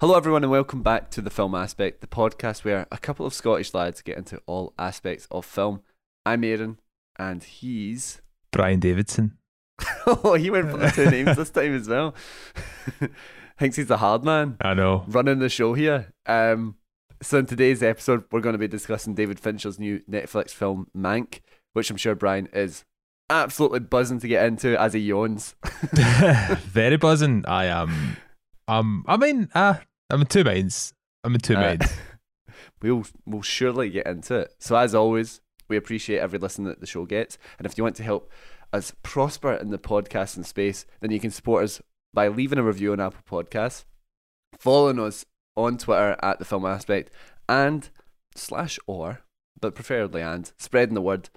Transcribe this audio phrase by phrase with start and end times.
[0.00, 3.34] Hello, everyone, and welcome back to the Film Aspect, the podcast where a couple of
[3.34, 5.80] Scottish lads get into all aspects of film.
[6.24, 6.78] I'm Aaron,
[7.18, 8.22] and he's.
[8.52, 9.38] Bryan Davidson.
[10.06, 12.14] oh, he went for the two names this time as well.
[13.58, 14.56] Thinks he's the hard man.
[14.60, 15.02] I know.
[15.08, 16.12] Running the show here.
[16.26, 16.76] Um,
[17.20, 21.40] so, in today's episode, we're going to be discussing David Fincher's new Netflix film, Mank,
[21.72, 22.84] which I'm sure Bryan is
[23.28, 25.56] absolutely buzzing to get into as he yawns.
[25.92, 27.44] Very buzzing.
[27.48, 28.16] I am.
[28.68, 29.78] Um, I mean, uh,
[30.10, 30.92] I'm in two minds.
[31.24, 31.92] I'm in two Uh, minds.
[32.82, 34.54] we'll we'll surely get into it.
[34.58, 37.38] So as always, we appreciate every listen that the show gets.
[37.58, 38.30] And if you want to help
[38.72, 41.80] us prosper in the podcasting space, then you can support us
[42.14, 43.84] by leaving a review on Apple Podcasts,
[44.58, 45.24] following us
[45.56, 47.10] on Twitter at the Film Aspect,
[47.48, 47.90] and
[48.34, 49.20] slash or,
[49.60, 51.28] but preferably and spreading the word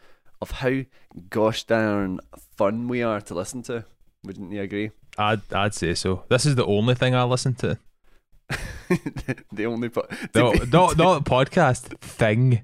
[0.42, 0.82] of how
[1.30, 2.20] gosh darn
[2.56, 3.86] fun we are to listen to.
[4.24, 4.92] Wouldn't you agree?
[5.18, 6.24] I'd I'd say so.
[6.30, 7.78] This is the only thing I listen to.
[9.52, 12.62] the only po- No, not not podcast thing.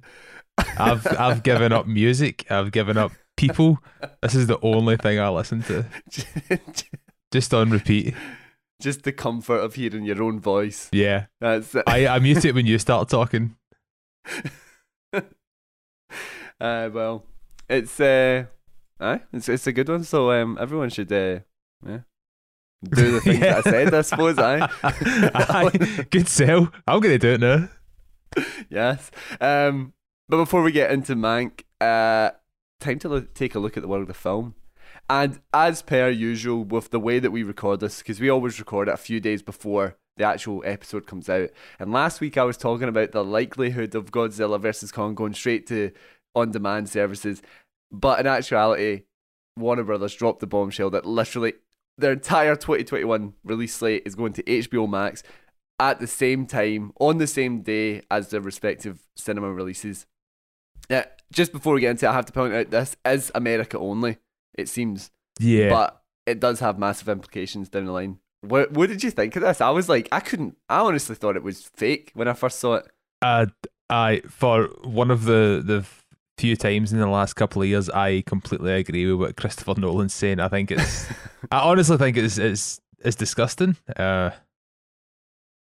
[0.78, 2.46] I've I've given up music.
[2.50, 3.80] I've given up people.
[4.22, 5.86] This is the only thing I listen to.
[7.32, 8.16] Just on repeat.
[8.82, 10.88] just the comfort of hearing your own voice.
[10.94, 11.26] Yeah.
[11.42, 11.84] That's it.
[11.88, 13.56] I I'm used to it when you start talking.
[15.14, 15.22] uh,
[16.60, 17.26] well,
[17.70, 18.46] it's uh,
[19.00, 20.04] aye, it's it's a good one.
[20.04, 21.40] So um, everyone should uh,
[21.86, 22.00] yeah,
[22.84, 23.94] do the things that I said.
[23.94, 24.38] I suppose.
[24.40, 26.06] Aye.
[26.10, 26.72] Good sell.
[26.88, 27.70] I'm gonna do it now.
[28.70, 29.12] yes.
[29.42, 29.94] Um,
[30.30, 32.32] but before we get into Mank, uh,
[32.80, 34.56] time to look, take a look at the world of the film.
[35.10, 38.90] And as per usual, with the way that we record this, because we always record
[38.90, 41.50] it a few days before the actual episode comes out.
[41.80, 44.92] And last week I was talking about the likelihood of Godzilla vs.
[44.92, 45.92] Kong going straight to
[46.36, 47.42] on demand services.
[47.92, 49.04] But in actuality,
[49.56, 51.54] Warner Brothers dropped the bombshell that literally
[51.98, 55.24] their entire 2021 release slate is going to HBO Max
[55.80, 60.06] at the same time, on the same day as their respective cinema releases.
[60.90, 63.78] Yeah, just before we get into it, I have to point out this is America
[63.78, 64.18] only,
[64.58, 65.70] it seems, Yeah.
[65.70, 68.20] but it does have massive implications down the line.
[68.42, 69.62] What, what did you think of this?
[69.62, 72.76] I was like, I couldn't, I honestly thought it was fake when I first saw
[72.76, 72.88] it.
[73.22, 73.48] Uh,
[73.90, 75.86] I for one of the the
[76.38, 80.14] few times in the last couple of years, I completely agree with what Christopher Nolan's
[80.14, 80.40] saying.
[80.40, 81.08] I think it's,
[81.52, 83.78] I honestly think it's it's it's disgusting.
[83.96, 84.32] Uh,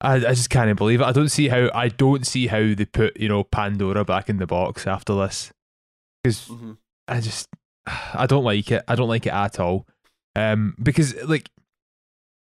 [0.00, 1.06] I I just can't believe it.
[1.06, 4.38] I don't see how I don't see how they put you know Pandora back in
[4.38, 5.52] the box after this
[6.22, 6.72] because hmm
[7.06, 7.48] I just
[7.86, 8.84] I don't like it.
[8.86, 9.86] I don't like it at all.
[10.36, 11.50] Um, because like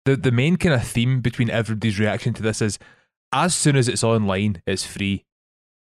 [0.05, 2.79] the the main kind of theme between everybody's reaction to this is
[3.31, 5.25] as soon as it's online, it's free.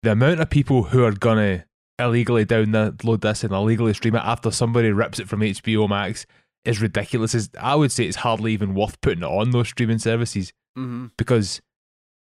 [0.03, 1.65] The amount of people who are gonna
[2.01, 6.25] illegally download this and illegally stream it after somebody rips it from HBO Max
[6.65, 7.33] is ridiculous.
[7.35, 11.07] Is I would say it's hardly even worth putting it on those streaming services hmm
[11.17, 11.61] because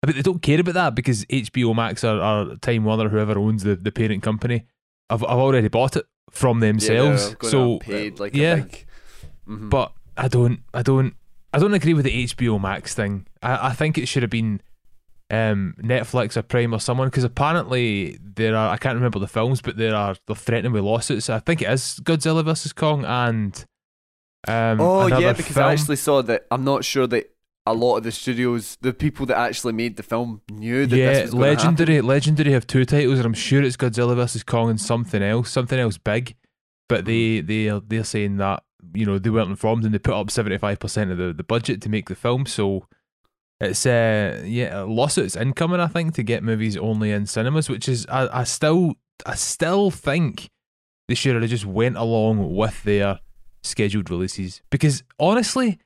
[0.02, 3.38] I mean they don't care about that because HBO Max or, or Time Warner, whoever
[3.38, 4.66] owns the, the parent company,
[5.10, 7.36] I've I've already bought it from themselves.
[7.42, 8.86] so paid like yeah, a big,
[9.48, 9.68] Mhm.
[9.70, 11.14] but I don't, I don't,
[11.52, 13.26] I don't agree with the HBO Max thing.
[13.42, 14.60] I, I think it should have been
[15.30, 18.70] um, Netflix or Prime or someone because apparently there are.
[18.70, 21.30] I can't remember the films, but there are they're threatening with lawsuits.
[21.30, 23.64] I think it is Godzilla versus Kong and.
[24.48, 25.66] Um, oh yeah, because film.
[25.66, 26.46] I actually saw that.
[26.50, 27.30] I'm not sure that
[27.66, 31.12] a lot of the studios, the people that actually made the film, knew that yeah,
[31.12, 31.64] this was gonna happen.
[31.64, 32.00] legendary.
[32.00, 35.78] Legendary have two titles, and I'm sure it's Godzilla versus Kong and something else, something
[35.78, 36.34] else big.
[36.88, 38.64] But they they are they're saying that
[38.94, 41.44] you know they weren't informed and they put up seventy five percent of the, the
[41.44, 42.46] budget to make the film.
[42.46, 42.86] So
[43.60, 45.80] it's uh yeah lawsuits incoming.
[45.80, 48.94] I think to get movies only in cinemas, which is I, I still
[49.26, 50.48] I still think
[51.08, 53.20] they should have just went along with their
[53.62, 55.78] scheduled releases because honestly,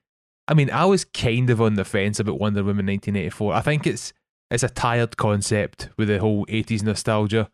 [0.46, 3.52] I mean I was kind of on the fence about Wonder Woman nineteen eighty four.
[3.54, 4.12] I think it's
[4.50, 7.50] it's a tired concept with the whole 80s nostalgia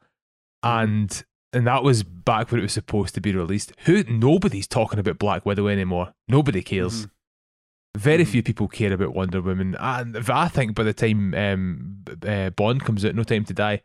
[0.62, 4.98] and and that was back when it was supposed to be released who nobody's talking
[4.98, 7.10] about black widow anymore nobody cares Mhm.
[7.96, 8.28] Very Mhm.
[8.28, 12.84] few people care about wonder woman and i think by the time um, uh, bond
[12.84, 13.82] comes out no time to die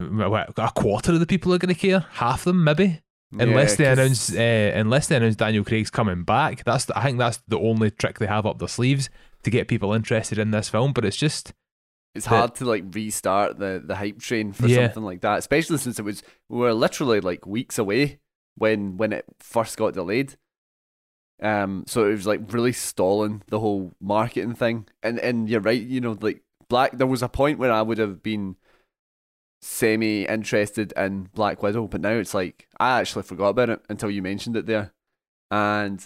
[0.00, 3.00] a quarter of the people are going to care half of them maybe
[3.38, 7.18] unless they announce uh, unless they announce daniel craig's coming back that's the, i think
[7.18, 9.10] that's the only trick they have up their sleeves
[9.42, 11.52] to get people interested in this film but it's just
[12.14, 14.86] it's that- hard to like restart the the hype train for Yeah.
[14.86, 18.18] something like that, especially since it was we were literally like weeks away
[18.56, 20.36] when when it first got delayed.
[21.42, 24.86] Um, so it was like really stalling the whole marketing thing.
[25.02, 26.96] And and you're right, you know, like Black.
[26.96, 28.56] There was a point where I would have been
[29.62, 34.10] semi interested in Black Widow, but now it's like I actually forgot about it until
[34.10, 34.92] you mentioned it there,
[35.50, 36.04] and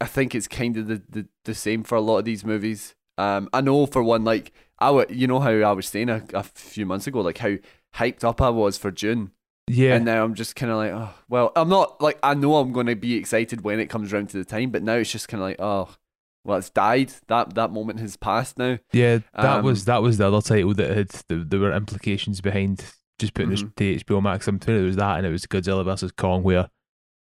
[0.00, 2.94] I think it's kind of the the, the same for a lot of these movies.
[3.18, 6.24] Um, I know for one, like I, w- you know how I was saying a,
[6.32, 7.56] a few months ago, like how
[7.96, 9.32] hyped up I was for June,
[9.70, 12.56] Yeah, and now I'm just kind of like, oh, well, I'm not like I know
[12.56, 15.12] I'm going to be excited when it comes around to the time, but now it's
[15.12, 15.88] just kind of like, oh,
[16.44, 17.12] well, it's died.
[17.28, 18.78] That that moment has passed now.
[18.92, 19.18] yeah.
[19.34, 22.84] That Um, was that was the other title that had the, there were implications behind
[23.18, 23.74] just putting Mhm.
[23.76, 24.48] this to HBO Max.
[24.48, 26.68] I'm fair it was that, and it was Godzilla versus Kong, where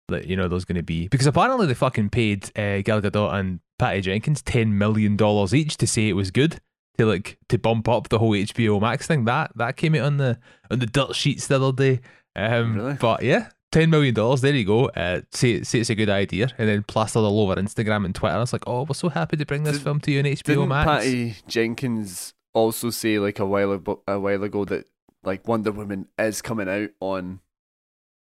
[0.09, 3.33] like you know there's going to be because apparently they fucking paid uh, Gal Gadot
[3.35, 6.61] and Patty Jenkins ten million dollars each to say it was good
[6.99, 9.25] to like to bump up the whole HBO Max thing.
[9.25, 10.39] That that came out on the
[10.71, 12.01] on the dirt sheets the other day.
[12.37, 12.95] Um, Really?
[12.95, 14.41] But yeah, ten million dollars.
[14.41, 14.87] There you go.
[14.89, 18.41] Uh, say say it's a good idea, and then plastered all over Instagram and Twitter.
[18.41, 20.43] It's like, oh, we're so happy to bring this Did- film to you on HBO
[20.45, 20.87] Didn't Max.
[21.05, 24.87] Patty Jenkins also say like a while ago, a while ago that
[25.25, 27.41] like Wonder Woman is coming out on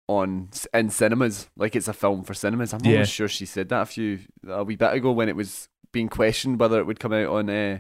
[0.08, 2.74] on in cinemas, like it's a film for cinemas.
[2.74, 2.92] I'm Yeah.
[2.94, 6.10] almost sure she said that a few a wee bit ago when it was being
[6.10, 7.80] questioned whether it would come out on uh,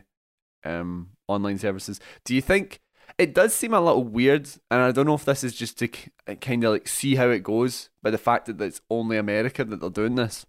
[0.64, 2.00] um online services.
[2.24, 2.80] Do you think
[3.18, 5.88] it does seem a little weird, and I don't know if this is just to
[5.88, 9.80] kind of like see how it goes by the fact that it's only America that
[9.80, 10.46] they're doing this.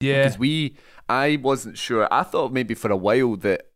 [0.00, 0.76] yeah, Because we,
[1.08, 2.08] I wasn't sure.
[2.12, 3.70] I thought maybe for a while that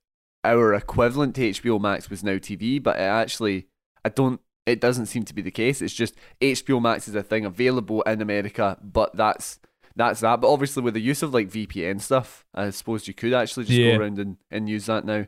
[0.44, 3.68] our equivalent to HBO Max was Now TV, but it actually,
[4.04, 4.40] I don't.
[4.66, 5.80] It doesn't seem to be the case.
[5.80, 9.60] It's just HBO Max is a thing available in America, but that's
[9.96, 10.40] that's that.
[10.42, 13.78] But obviously, with the use of like VPN stuff, I suppose you could actually just
[13.78, 13.96] Yeah.
[13.96, 15.26] go around and, and use that now.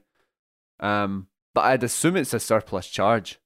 [0.78, 3.41] Um, but I'd assume it's a surplus charge.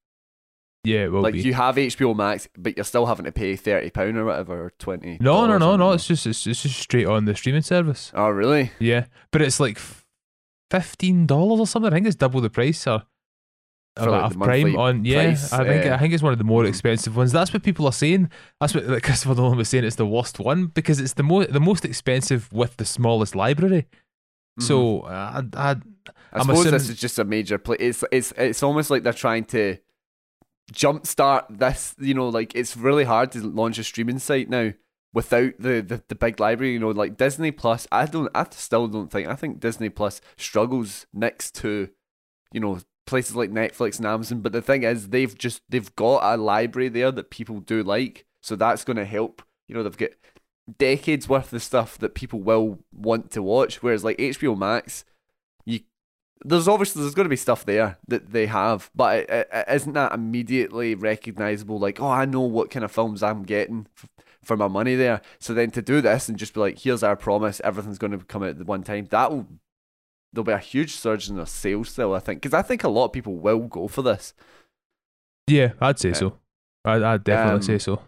[0.85, 1.05] yeah.
[1.05, 1.43] It will like be.
[1.43, 4.73] you have HBO Max, but you're still having to pay thirty pound or whatever, or
[4.79, 5.19] twenty.
[5.21, 5.93] no, no, no, no.
[5.93, 8.13] It's just it's, it's just straight on the streaming service.
[8.15, 8.73] Oh, really?
[8.79, 9.79] Yeah, but it's like
[10.71, 11.93] fifteen dollars or something.
[11.93, 13.05] I think it's double the price or.
[13.99, 16.39] or like, the Prime on yeah, price, I think uh, I think it's one of
[16.39, 16.69] the more mm.
[16.69, 17.33] expensive ones.
[17.33, 18.31] That's what people are saying.
[18.61, 19.85] That's what like Christopher Nolan was saying.
[19.85, 23.87] It's the worst one because it's the most the most expensive with the smallest library.
[24.61, 25.77] So uh, I, I
[26.35, 27.77] I I'm suppose this is just a major play.
[27.79, 29.79] It's it's it's almost like they're trying to
[30.73, 31.95] jumpstart this.
[31.99, 34.73] You know, like it's really hard to launch a streaming site now
[35.13, 36.73] without the, the the big library.
[36.73, 37.87] You know, like Disney Plus.
[37.93, 38.31] I don't.
[38.35, 39.29] I still don't think.
[39.29, 41.89] I think Disney Plus struggles next to,
[42.53, 44.41] you know, places like Netflix and Amazon.
[44.41, 48.27] But the thing is, they've just they've got a library there that people do like.
[48.43, 49.43] So that's going to help.
[49.69, 50.11] You know, they've got
[50.79, 53.83] decades worth of stuff that people will want to watch.
[53.83, 55.05] Whereas like HBO Max,
[56.45, 59.65] there's obviously there's going to be stuff there that they have, but it, it, it
[59.71, 61.79] isn't that immediately recognizable.
[61.79, 64.09] Like, oh, I know what kind of films I'm getting f-
[64.43, 65.23] for my money there.
[65.39, 68.25] So then to do this and just be like, here's our promise, everything's going to
[68.25, 69.07] come out at the one time.
[69.11, 69.47] That will
[70.33, 72.13] there'll be a huge surge in their sales still.
[72.15, 74.35] I think because I think a lot of people will go for this.
[75.47, 76.15] yeah, I'd say Yeah.
[76.15, 76.39] so.
[76.85, 78.03] I'd, I'd definitely Um, say so.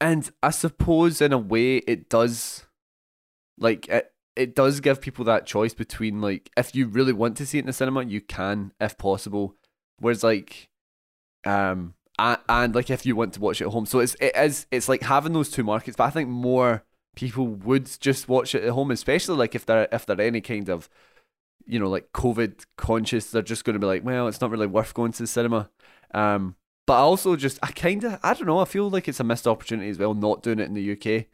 [0.00, 2.64] And I suppose in a way it does
[3.58, 7.46] like it it does give people that choice between like if you really want to
[7.46, 9.56] see it in the cinema, you can if possible.
[9.98, 10.68] Whereas like
[11.44, 13.86] um and, and like if you want to watch it at home.
[13.86, 16.84] So it's it is it's like having those two markets, but I think more
[17.16, 20.68] people would just watch it at home, especially like if they're if they're any kind
[20.68, 20.88] of
[21.68, 24.94] you know, like COVID conscious, they're just gonna be like, Well, it's not really worth
[24.94, 25.70] going to the cinema.
[26.12, 26.56] Um
[26.86, 29.46] but I also just I kinda I don't know, I feel like it's a missed
[29.46, 31.26] opportunity as well not doing it in the UK.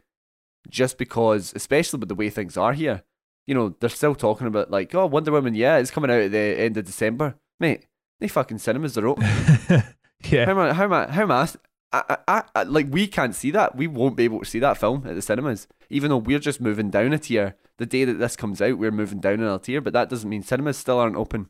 [0.69, 3.03] Just because especially with the way things are here.
[3.47, 6.31] You know, they're still talking about like, oh Wonder Woman, yeah, it's coming out at
[6.31, 7.35] the end of December.
[7.59, 7.87] Mate,
[8.21, 9.25] they fucking cinemas are open.
[9.73, 9.83] How
[10.25, 11.49] yeah, am I how am I how am I,
[11.93, 13.75] I, I, I like we can't see that.
[13.75, 15.67] We won't be able to see that film at the cinemas.
[15.91, 17.57] Even though we're just moving down a tier.
[17.79, 20.43] The day that this comes out, we're moving down another tier, but that doesn't mean
[20.43, 21.49] cinemas still aren't open.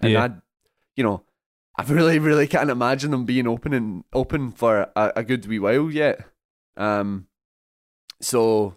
[0.00, 0.24] And Yeah.
[0.24, 0.30] I
[0.94, 1.22] you know,
[1.76, 5.58] I really, really can't imagine them being open and open for a, a good wee
[5.58, 6.24] while yet.
[6.78, 7.26] Um,
[8.20, 8.74] so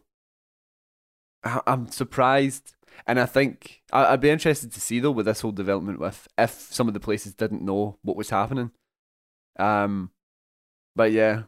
[1.44, 2.76] I, I'm surprised,
[3.08, 6.28] and I think I, I'd be interested to see though with this whole development with
[6.38, 8.72] if some of the places didn't know what was happening.
[9.58, 10.12] Um,
[10.96, 11.44] but yeah,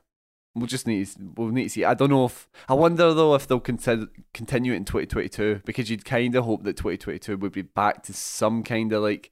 [0.55, 1.86] we'll just need to, we'll need to see.
[1.86, 5.89] I don't know if I wonder though if they'll consider, continue it in 2022 because
[5.89, 9.31] you'd kind of hope that 2022 would be back to some kind of like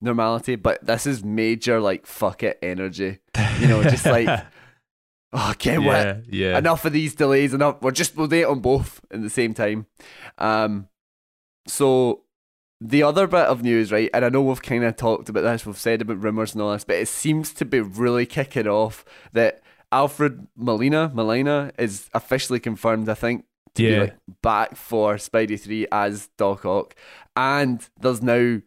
[0.00, 0.56] normality.
[0.56, 3.18] But this is major like fuck it energy.
[3.60, 4.28] You know, just like
[5.32, 6.58] oh, can't wait yeah, yeah.
[6.58, 9.52] enough of these delays enough we're just we'll do it on both at the same
[9.54, 9.86] time
[10.38, 10.88] um
[11.66, 12.22] so
[12.80, 15.64] the other bit of news right and i know we've kind of talked about this
[15.66, 19.04] we've said about rumors and all this but it seems to be really kicking off
[19.32, 24.00] that alfred molina molina is officially confirmed i think to be Yeah.
[24.00, 26.94] like back for spidey 3 as doc ock
[27.34, 28.60] and there's now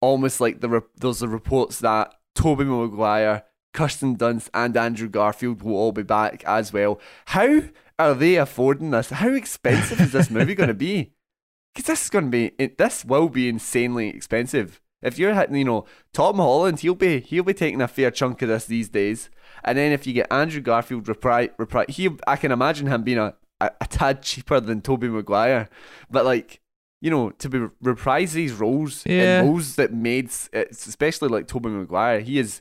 [0.00, 3.42] almost like the re- there's the reports that tobey maguire
[3.72, 7.00] Kirsten Dunst and Andrew Garfield will all be back as well.
[7.26, 7.62] How
[7.98, 9.10] are they affording this?
[9.10, 11.12] How expensive is this movie going to be?
[11.74, 14.80] because this is going to be it- this will be insanely expensive.
[15.00, 18.42] If you're hitting, you know, Tom Holland, he'll be he'll be taking a fair chunk
[18.42, 19.30] of this these days.
[19.64, 23.18] And then if you get Andrew Garfield, repri repri he I can imagine him being
[23.18, 25.68] a, a, a tad cheaper than Tobey Maguire,
[26.10, 26.60] but like.
[27.00, 29.42] You know, to be reprise these roles Yeah.
[29.42, 32.60] roles that made, especially like Tobey Maguire, he is.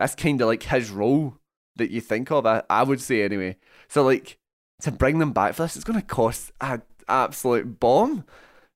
[0.00, 1.36] That's kind of like his role
[1.76, 2.44] that you think of.
[2.46, 3.56] I, I would say anyway.
[3.88, 4.38] So like
[4.80, 8.24] to bring them back for this, it's going to cost an absolute bomb.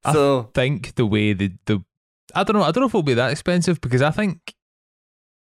[0.05, 1.83] I So think the way the the
[2.35, 4.55] I don't know I don't know if it'll be that expensive because I think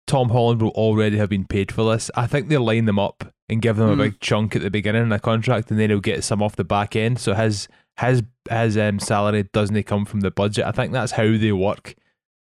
[0.07, 2.11] Tom Holland will already have been paid for this.
[2.14, 3.93] I think they'll line them up and give them Mm.
[3.95, 6.57] a big chunk at the beginning of the contract, and then he'll get some off
[6.57, 7.19] the back end.
[7.19, 10.64] So his his his um, salary doesn't come from the budget.
[10.67, 11.95] I think that's how they work.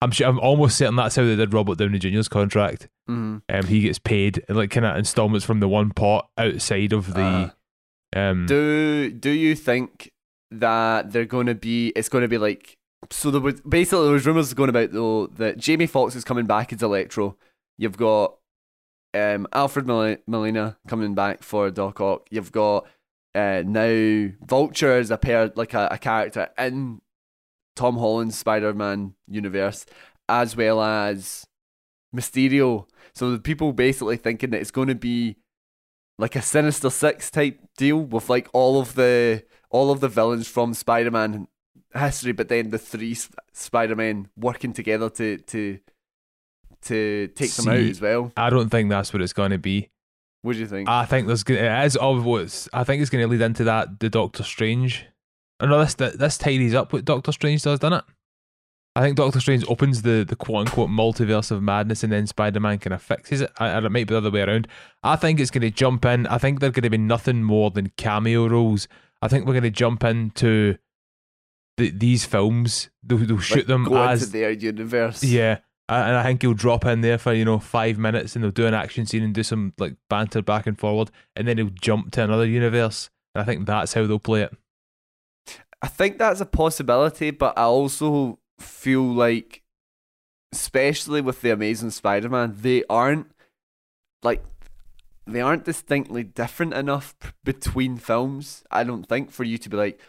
[0.03, 0.27] I'm sure.
[0.27, 2.89] I'm almost certain that's how they did Robert Downey Jr.'s contract.
[3.09, 3.43] mhm.
[3.49, 7.53] Um, he gets paid like kind of installments from the one pot outside of the.
[8.17, 10.11] um, do do you think
[10.51, 11.89] that they're going to be?
[11.97, 12.79] It's going to be like
[13.11, 13.31] so.
[13.31, 16.73] There was basically there was rumors going about though that Jamie Foxx is coming back
[16.73, 17.37] as Electro.
[17.79, 18.37] You've got
[19.15, 22.27] um, Alfred Mol- Molina coming back for Doc Ock.
[22.31, 22.87] You've got
[23.35, 27.01] uh, now Vulture as a pair like a, a character in
[27.77, 29.87] Tom Holland's Spider Man universe,
[30.29, 31.47] as well as
[32.15, 32.87] Mysterio.
[33.15, 35.37] So the people basically thinking that it's going to be
[36.19, 40.49] like a Sinister Six type deal with like all of the all of the villains
[40.49, 41.49] from Spider Man
[41.95, 45.79] history, but then the three Sp- Spider Men working together to to
[46.83, 48.33] to take them out as well.
[48.37, 49.91] I don't think that's what it's going to be.
[50.43, 50.89] What do you think?
[50.89, 54.09] I think there's it is what's I think it's going to lead into that the
[54.09, 55.07] Doctor Strange.
[55.61, 58.05] Oh, I know this this tidies up what Doctor Strange does, doesn't it?
[58.97, 62.61] I think Doctor Strange opens the the quote unquote multiverse of madness, and then Spider
[62.61, 63.53] Man kind of fixes it.
[63.61, 64.67] And it might be the other way around.
[65.03, 66.27] I think it's going to jump in.
[66.27, 68.89] I think they're going to be nothing more than cameo roles.
[69.23, 70.77] I think we're going to jump into
[71.77, 72.91] the, these films.
[73.03, 75.23] They'll, they'll shoot Like, them go as into their universe.
[75.23, 78.51] yeah, and I think he'll drop in there for you know five minutes, and they'll
[78.51, 81.71] do an action scene and do some like banter back and forward, and then he'll
[81.71, 83.09] jump to another universe.
[83.35, 84.53] And I think that's how they'll play it.
[85.83, 89.63] I think that's a possibility, but I also feel like,
[90.53, 93.31] especially with the Amazing Spider-Man, they aren't
[94.23, 94.45] like
[95.27, 98.63] they aren't distinctly different enough p- between films.
[98.71, 100.01] I don't think for you to be like,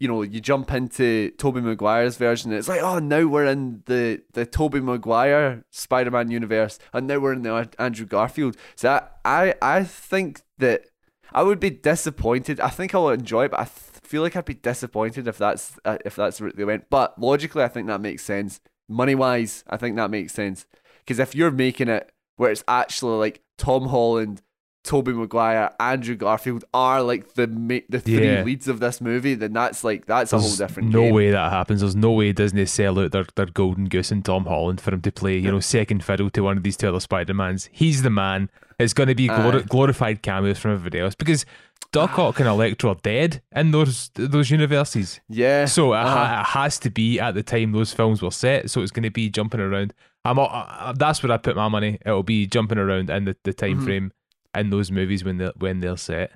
[0.00, 4.20] you know, you jump into Tobey Maguire's version, it's like, oh, now we're in the
[4.34, 8.56] the Tobey Maguire Spider-Man universe, and now we're in the An- Andrew Garfield.
[8.76, 10.86] So I I, I think that.
[11.32, 12.60] I would be disappointed.
[12.60, 15.76] I think I'll enjoy it, but I th- feel like I'd be disappointed if that's
[15.84, 16.88] uh, if that's the route they went.
[16.88, 18.60] But logically, I think that makes sense.
[18.88, 20.66] Money wise, I think that makes sense.
[21.00, 24.40] Because if you're making it where it's actually like Tom Holland,
[24.84, 28.42] Tobey Maguire, Andrew Garfield are like the ma- the three Yeah.
[28.44, 31.14] leads of this movie, then that's like that's a whole different no game.
[31.14, 31.80] way that happens.
[31.80, 35.00] There's no way Disney sell out their, their golden goose and Tom Holland for him
[35.00, 37.68] to play, you know, second fiddle to one of these two other Spider Mans.
[37.72, 38.50] He's the man.
[38.78, 39.66] It's going to be glori- Aye.
[39.68, 41.46] glorified cameos from everybody else because
[41.92, 45.20] Doc Ock and Electro are dead in those those universes.
[45.30, 45.64] Yeah.
[45.64, 46.26] So it, uh-huh.
[46.26, 48.68] ha- it has to be at the time those films were set.
[48.70, 49.94] So it's going to be jumping around.
[50.26, 51.98] I'm uh, that's where I put my money.
[52.04, 53.84] It'll be jumping around in the, the time Mhm.
[53.84, 54.12] frame
[54.54, 56.32] in those movies when they when they're set.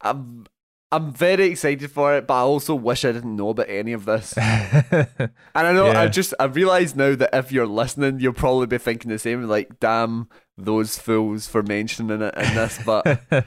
[0.00, 0.46] I'm
[0.92, 4.04] I'm very excited for it, but I also wish I didn't know about any of
[4.04, 4.34] this.
[5.54, 8.78] And I know I just I realize now that if you're listening, you'll probably be
[8.78, 9.42] thinking the same.
[9.44, 12.78] Like, damn those fools for mentioning it in this.
[12.84, 13.22] But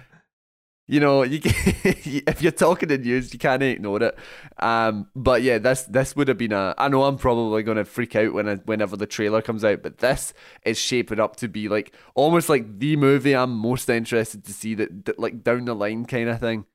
[0.87, 4.17] you know, you if you're talking in news, you can't ignore it.
[4.59, 6.75] Um, but yeah, this this would have been a.
[6.77, 9.81] I know I'm probably going to freak out when I, whenever the trailer comes out,
[9.81, 14.45] but this is shaping up to be like almost like the movie I'm most interested
[14.45, 16.65] to see that, that like down the line kind of thing.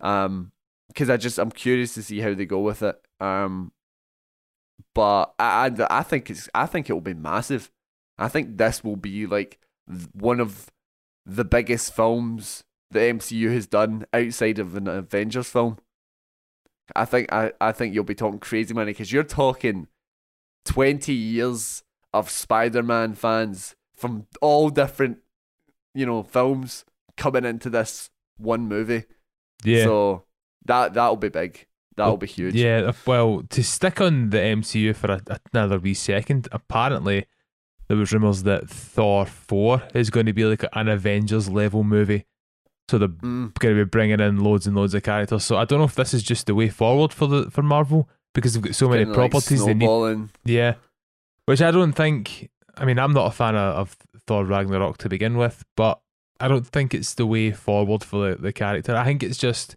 [0.00, 0.52] Um,
[0.88, 2.98] because I just I'm curious to see how they go with it.
[3.20, 3.72] Um,
[4.94, 7.70] but I, I I think it's I think it will be massive.
[8.18, 9.58] I think this will be like
[10.12, 10.70] one of
[11.26, 15.78] the biggest films the MCU has done outside of an Avengers film.
[16.96, 19.86] I think I, I think you'll be talking crazy money because you're talking
[20.64, 25.18] twenty years of Spider-Man fans from all different,
[25.94, 26.84] you know, films
[27.16, 29.04] coming into this one movie.
[29.62, 29.84] yeah.
[29.84, 30.24] So
[30.64, 31.66] that that'll be big.
[31.96, 32.54] That'll be huge.
[32.54, 37.26] Yeah, well, to stick on the MCU for a, another wee second, apparently
[37.88, 42.24] there was rumours that Thor 4 is going to be like an Avengers level movie.
[42.90, 43.54] So they're Mm.
[43.58, 45.44] going to be bringing in loads and loads of characters.
[45.44, 48.08] So I don't know if this is just the way forward for the for Marvel
[48.34, 50.28] because they've got so many Kinda like properties they need.
[50.44, 50.74] Yeah,
[51.46, 52.50] which I don't think.
[52.76, 56.00] I mean, I'm not a fan of, of Thor Ragnarok to begin with, but
[56.38, 58.96] I don't think it's the way forward for the, the character.
[58.96, 59.76] I think it's just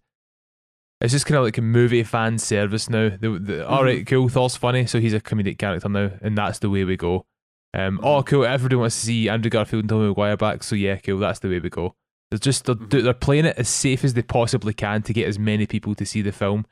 [1.01, 3.09] It's just kind of like a movie fan service now.
[3.09, 4.29] The, the, All right, cool.
[4.29, 7.25] Thor's funny, so he's a comedic character now, and that's the way we go.
[7.73, 8.45] Um, oh, cool.
[8.45, 11.17] Everybody wants to see Andrew Garfield and Tommy Maguire back, so yeah, cool.
[11.19, 11.95] That's the way we go.
[12.33, 13.03] They're just they're, Mhm.
[13.03, 16.03] they're playing it as safe as they possibly can to get as many people to
[16.03, 16.65] see the film,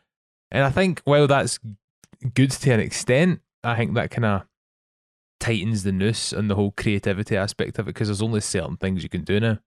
[0.50, 1.60] and I think while that's
[2.34, 4.48] good to an extent, I think that kind of
[5.40, 9.04] tightens the noose on the whole creativity aspect of it because there's only certain things
[9.04, 9.60] you can do now,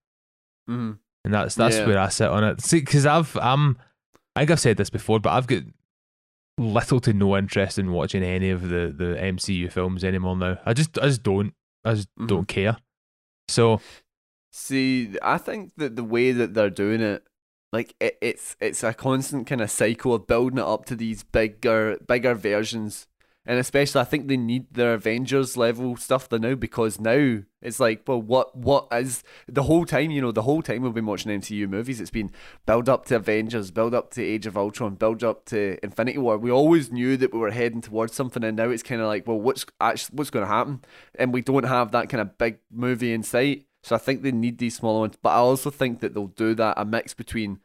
[0.68, 0.98] Mhm.
[1.24, 1.86] and that's that's Yeah.
[1.86, 2.60] where I sit on it.
[2.60, 3.78] See, because I've I'm
[4.34, 5.62] I think I've said this before, but I've got
[6.58, 10.58] little to no interest in watching any of the the MCU films anymore now.
[10.66, 12.26] I just I just don't I just Mhm.
[12.26, 12.78] don't care.
[13.46, 13.80] So
[14.56, 17.24] See, I think that the way that they're doing it,
[17.72, 21.24] like it, it's it's a constant kind of cycle of building it up to these
[21.24, 23.08] bigger bigger versions,
[23.44, 27.80] and especially I think they need their Avengers level stuff there now because now it's
[27.80, 30.12] like, well, what what is the whole time?
[30.12, 32.30] You know, the whole time we've been watching MCU movies, it's been
[32.64, 36.38] build up to Avengers, build up to Age of Ultron, build up to Infinity War.
[36.38, 39.26] We always knew that we were heading towards something, and now it's kind of like,
[39.26, 40.84] well, what's actually what's going to happen?
[41.16, 43.66] And we don't have that kind of big movie in sight.
[43.84, 46.54] So I think they need these smaller ones, but I also think that they'll do
[46.54, 47.60] that a mix between,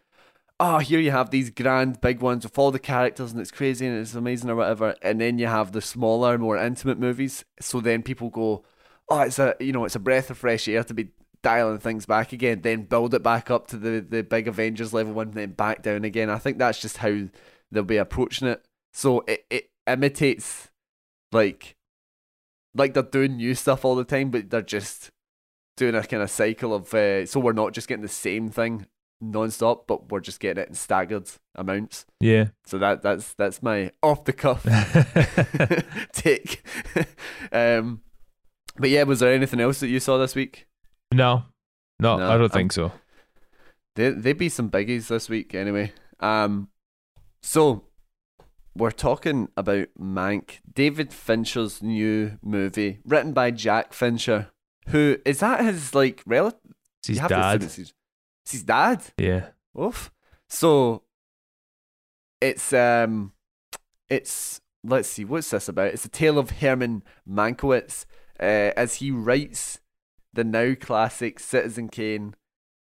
[0.59, 3.87] oh, here you have these grand big ones with all the characters and it's crazy
[3.87, 7.45] and it's amazing or whatever, and then you have the smaller, more intimate movies.
[7.61, 8.65] So then people go,
[9.07, 11.09] oh, it's a you know it's a breath of fresh air to be
[11.41, 15.13] dialing things back again, then build it back up to the the big Avengers level
[15.13, 16.29] one, then back down again.
[16.29, 17.29] I think that's just how
[17.71, 18.65] they'll be approaching it.
[18.93, 20.69] So it it imitates
[21.31, 21.77] like
[22.75, 25.11] like they're doing new stuff all the time, but they're just
[25.79, 28.85] doing a kind of cycle of uh, so we're not just getting the same thing
[29.21, 32.49] non-stop but we're just getting it in staggered amounts yeah.
[32.65, 34.63] so that that's that's my off the cuff
[36.13, 36.63] take
[37.51, 38.01] um
[38.77, 40.67] but yeah was there anything else that you saw this week
[41.11, 41.43] no,
[41.99, 42.91] no, No, I don't I'm- think so.
[43.95, 45.91] There they be some biggies this week anyway.
[46.19, 46.69] Um
[47.41, 47.83] so
[48.75, 54.51] we're talking about Mank, David Fincher's new movie, written by Jack Fincher.
[54.89, 56.59] Who is that his like relative?
[56.99, 57.63] It's his dad.
[57.63, 57.93] It's his,
[58.43, 59.03] it's his dad.
[59.17, 59.47] Yeah.
[59.79, 60.11] Oof.
[60.47, 61.03] So
[62.41, 63.33] it's um
[64.09, 65.93] it's let's see, what's this about?
[65.93, 68.05] It's a tale of Herman Mankiewicz
[68.39, 69.79] uh, as he writes
[70.33, 72.35] the now classic Citizen Kane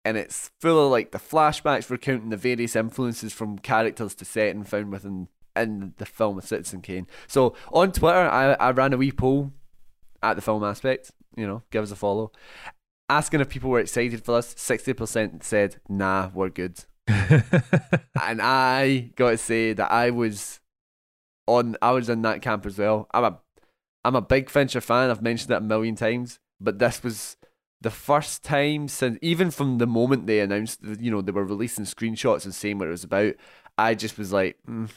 [0.05, 4.65] and it's full of like the flashbacks recounting the various influences from characters to setting
[4.65, 7.07] found within in the film of Citizen Kane.
[7.27, 9.53] So on Twitter I, I ran a wee poll
[10.23, 12.33] at the film aspect, you know, give us a follow.
[13.09, 19.11] Asking if people were excited for this, sixty percent said, nah, we're good and I
[19.17, 20.61] got to say that I was
[21.47, 23.09] on I was in that camp as well.
[23.13, 23.41] I'm a
[24.05, 25.11] I'm a big Fincher fan.
[25.11, 27.37] I've mentioned it a million times, but this was
[27.81, 31.45] the first time since even from the moment they announced that, you know they were
[31.45, 33.35] releasing screenshots and saying what it was about.
[33.77, 34.89] I just was like, mm,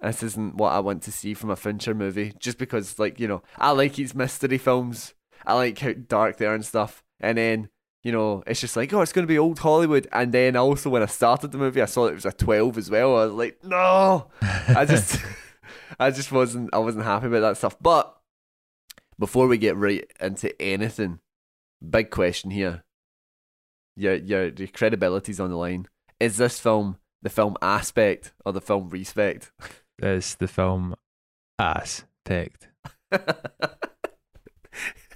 [0.00, 2.34] this isn't what I want to see from a Fincher movie.
[2.38, 5.14] Just because like you know I like his mystery films.
[5.46, 7.02] I like how dark they are and stuff.
[7.20, 7.68] And then
[8.06, 10.06] you know, it's just like, oh, it's going to be old Hollywood.
[10.12, 12.88] And then also when I started the movie, I saw it was a 12 as
[12.88, 13.16] well.
[13.16, 15.20] I was like, no, I just,
[15.98, 17.76] I just wasn't, I wasn't happy about that stuff.
[17.80, 18.16] But
[19.18, 21.18] before we get right into anything,
[21.90, 22.84] big question here.
[23.96, 25.88] Your, your, your credibility's on the line.
[26.20, 29.50] Is this film the film aspect or the film respect?
[30.00, 30.94] is the film
[31.58, 32.68] ass pecked.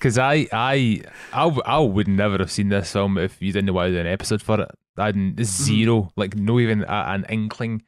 [0.01, 3.79] Because I, I, I, I would never have seen this film if you didn't do
[3.79, 4.71] an episode for it.
[4.97, 5.43] I had Mm-hmm.
[5.45, 7.83] 0 like no even a, an inkling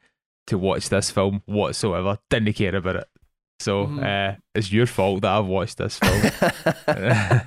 [0.47, 2.19] to watch this film whatsoever.
[2.29, 3.07] Didn't care about it.
[3.59, 4.03] So Mhm.
[4.03, 6.21] uh, it's your fault that I've watched this film.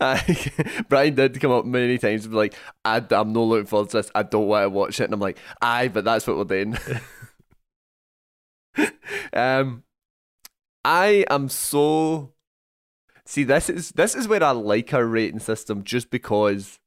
[0.00, 0.50] I,
[0.88, 3.98] Bryan did come up many times and be like, I, I'm not looking forward to
[3.98, 4.10] this.
[4.14, 5.04] I don't want to watch it.
[5.04, 6.76] And I'm like, aye, but that's what we're doing.
[9.32, 9.82] um,
[10.84, 12.32] I am so.
[13.28, 16.80] See, this is this is where I like our rating system, just because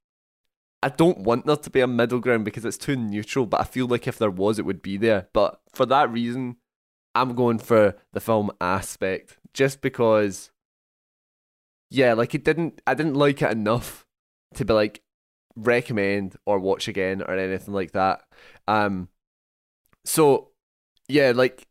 [0.82, 3.46] I don't want there to be a middle ground because it's too neutral.
[3.46, 5.28] But I feel like if there was, it would be there.
[5.34, 6.56] But for that reason,
[7.14, 10.50] I'm going for the film aspect, just because.
[11.92, 12.82] Yeah, like it didn't.
[12.88, 14.08] I didn't like it enough
[14.56, 15.04] to be like
[15.56, 18.24] recommend or watch again or anything like that.
[18.68, 19.10] Um,
[20.06, 20.50] so
[21.08, 21.68] yeah, like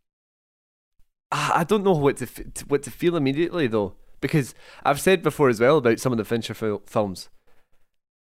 [1.33, 4.55] I don't know what to- what to feel immediately though, because
[4.85, 7.29] I've said before as well about some of the Fincher fil- films.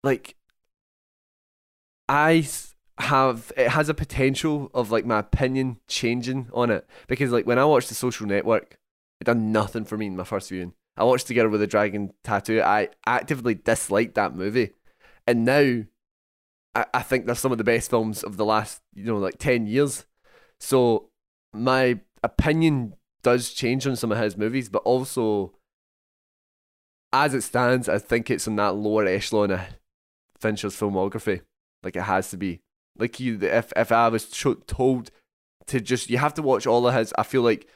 [0.03, 0.37] Like,
[2.09, 2.47] I
[2.99, 7.59] have it has a potential of like my opinion changing on it because like when
[7.59, 8.77] I watched The Social Network,
[9.21, 10.75] it done nothing for me in my first viewing.
[10.97, 12.61] I watched The Girl with a Dragon Tattoo.
[12.61, 14.71] I actively disliked that movie,
[15.27, 15.85] and now
[16.75, 19.39] I, I think they're some of the best films of the last you know like
[19.39, 20.07] ten years.
[20.59, 21.11] So
[21.53, 25.55] my opinion does change on some of his movies, but also
[27.13, 29.61] as it stands, I think it's in that lower echelon of
[30.39, 31.43] Fincher's filmography.
[31.83, 32.61] Like it has to be.
[32.97, 35.11] Like you, if if I was told
[35.67, 37.13] to just, you have to watch all of his.
[37.17, 37.69] I feel like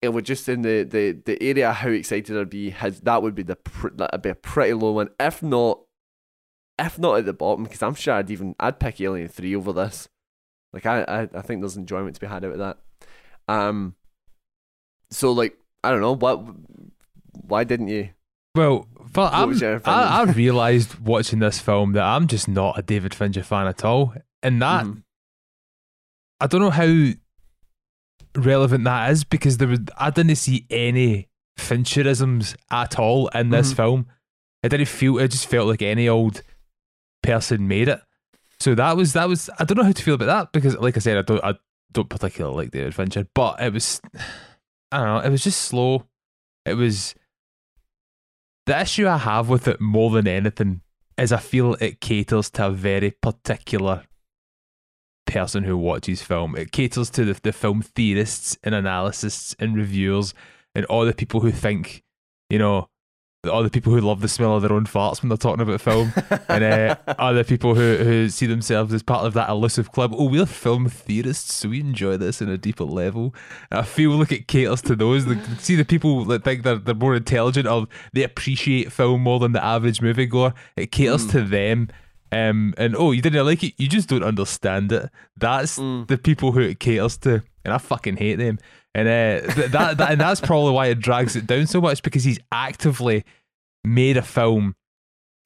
[0.00, 2.70] it would just in the the the area how excited I'd be.
[2.70, 3.58] His that would be the
[3.94, 5.10] that'd be a pretty low one.
[5.20, 5.80] If not,
[6.78, 9.72] if not at the bottom, because I'm sure I'd even I'd pick Alien Three over
[9.72, 10.08] this.
[10.72, 12.78] Like I, I I think there's enjoyment to be had out of that.
[13.48, 13.94] Um.
[15.10, 16.42] So like I don't know what.
[17.46, 18.10] Why didn't you
[18.54, 18.88] well,
[19.84, 23.84] I, I realised watching this film that I'm just not a David Fincher fan at
[23.84, 25.00] all, and that mm-hmm.
[26.40, 27.12] I don't know how
[28.36, 33.68] relevant that is because there was I didn't see any Fincherisms at all in this
[33.68, 33.76] mm-hmm.
[33.76, 34.06] film.
[34.62, 36.42] It didn't feel it just felt like any old
[37.22, 38.00] person made it.
[38.60, 40.96] So that was that was I don't know how to feel about that because like
[40.96, 41.54] I said I don't I
[41.92, 44.00] don't particularly like David Fincher, but it was
[44.92, 46.06] I don't know it was just slow.
[46.64, 47.14] It was
[48.66, 50.80] the issue I have with it more than anything
[51.18, 54.04] is I feel it caters to a very particular
[55.26, 56.56] person who watches film.
[56.56, 60.34] It caters to the, the film theorists and analysts and reviewers
[60.74, 62.02] and all the people who think,
[62.50, 62.88] you know,
[63.44, 66.12] the people who love the smell of their own farts when they're talking about film,
[66.48, 70.12] and uh, other people who, who see themselves as part of that elusive club.
[70.16, 73.34] Oh, we're film theorists, so we enjoy this in a deeper level.
[73.70, 75.26] I feel like it caters to those.
[75.26, 79.38] Like, see the people that think they're they're more intelligent or they appreciate film more
[79.38, 80.54] than the average moviegoer.
[80.76, 81.30] It caters mm.
[81.32, 81.88] to them.
[82.32, 85.08] Um, and oh, you didn't like it, you just don't understand it.
[85.36, 86.06] That's mm.
[86.08, 88.58] the people who it caters to, and I fucking hate them.
[88.94, 92.24] And uh, that, that and that's probably why it drags it down so much because
[92.24, 93.24] he's actively
[93.84, 94.76] made a film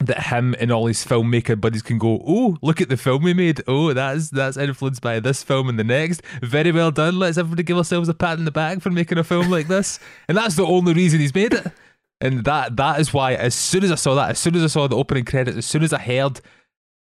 [0.00, 3.34] that him and all his filmmaker buddies can go, oh, look at the film we
[3.34, 3.62] made.
[3.66, 6.22] Oh, that's that's influenced by this film and the next.
[6.42, 7.18] Very well done.
[7.18, 9.98] Let's everybody give ourselves a pat in the back for making a film like this.
[10.28, 11.66] And that's the only reason he's made it.
[12.20, 14.66] And that that is why, as soon as I saw that, as soon as I
[14.66, 16.40] saw the opening credits, as soon as I heard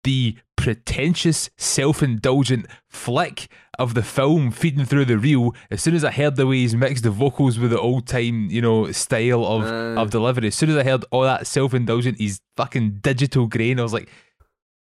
[0.04, 3.50] the pretentious, self indulgent flick
[3.80, 6.76] of the film feeding through the reel, as soon as I heard the way he's
[6.76, 10.02] mixed the vocals with the old time, you know, style of, uh.
[10.02, 13.80] of delivery, as soon as I heard all that self indulgent, he's fucking digital grain,
[13.80, 14.10] I was like,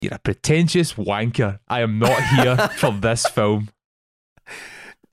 [0.03, 1.59] you're a pretentious wanker.
[1.67, 3.69] I am not here for this film.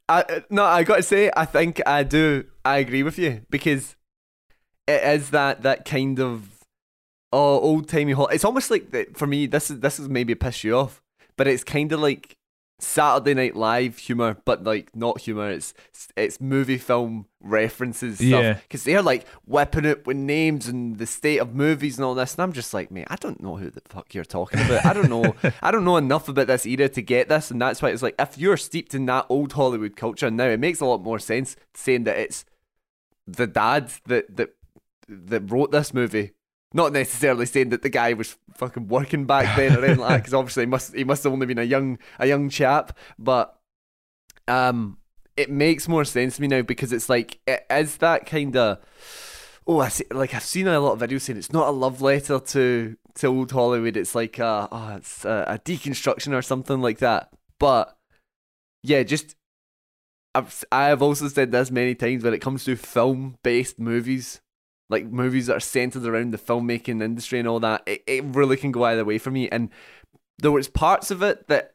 [0.09, 2.45] I, no, I got to say, I think I do.
[2.65, 3.95] I agree with you because
[4.89, 6.65] it is that that kind of
[7.33, 8.15] oh old timey.
[8.33, 9.47] It's almost like that for me.
[9.47, 11.01] This is this is maybe piss you off,
[11.37, 12.37] but it's kind of like
[12.81, 15.51] Saturday Night Live humor, but like not humor.
[15.51, 15.75] It's
[16.17, 18.17] it's movie film references.
[18.17, 18.29] Stuff.
[18.29, 22.15] Yeah, because they're like whipping it with names and the state of movies and all
[22.15, 24.85] this, and I'm just like, mate, I don't know who the fuck you're talking about.
[24.85, 25.35] I don't know.
[25.63, 28.17] I don't know enough about this era to get this, and that's why it's like
[28.19, 31.57] if you're steeped in that old Hollywood culture now, it makes a lot more sense
[31.75, 32.45] saying that it's
[33.27, 34.55] the dad that that
[35.09, 36.33] that wrote this movie
[36.73, 40.19] not necessarily saying that the guy was fucking working back then or anything like that,
[40.19, 42.97] because obviously he must he must have only been a young a young chap.
[43.19, 43.59] But
[44.47, 44.99] um,
[45.37, 48.79] it makes more sense to me now because it's like it is that kind of
[49.67, 52.03] oh I see like I've seen a lot of videos saying it's not a love
[52.03, 53.97] letter to to old Hollywood.
[53.97, 57.31] It's like a oh it's a, a deconstruction or something like that.
[57.59, 57.97] But
[58.83, 59.35] yeah, just
[60.35, 64.41] I've I have also said this many times when it comes to film based movies
[64.91, 68.57] like movies that are centered around the filmmaking industry and all that, it, it really
[68.57, 69.49] can go either way for me.
[69.49, 69.71] And
[70.39, 71.75] there was parts of it that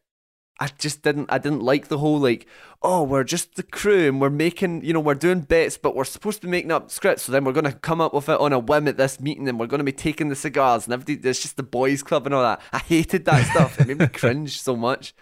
[0.60, 2.48] I just didn't I didn't like the whole like
[2.82, 6.06] oh we're just the crew and we're making you know we're doing bits but we're
[6.06, 8.54] supposed to be making up scripts so then we're gonna come up with it on
[8.54, 11.42] a whim at this meeting and we're gonna be taking the cigars and everybody it's
[11.42, 12.62] just the boys club and all that.
[12.72, 13.80] I hated that stuff.
[13.80, 15.14] It made me cringe so much.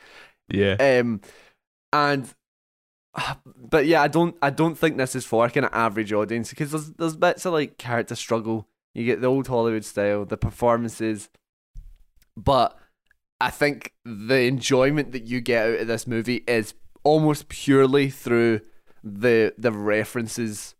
[0.49, 0.73] Yeah.
[0.73, 1.21] Um
[1.91, 2.31] and
[3.55, 6.71] but yeah, I don't I don't think this is for kind of average audience because
[6.71, 8.67] there's there's bits of like character struggle.
[8.93, 11.29] You get the old Hollywood style, the performances,
[12.37, 12.77] but
[13.39, 16.73] I think the enjoyment that you get out of this movie is
[17.03, 18.61] almost purely through
[19.03, 20.75] the the references,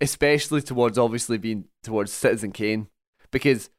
[0.00, 2.88] especially towards obviously being towards Citizen Kane,
[3.30, 3.70] because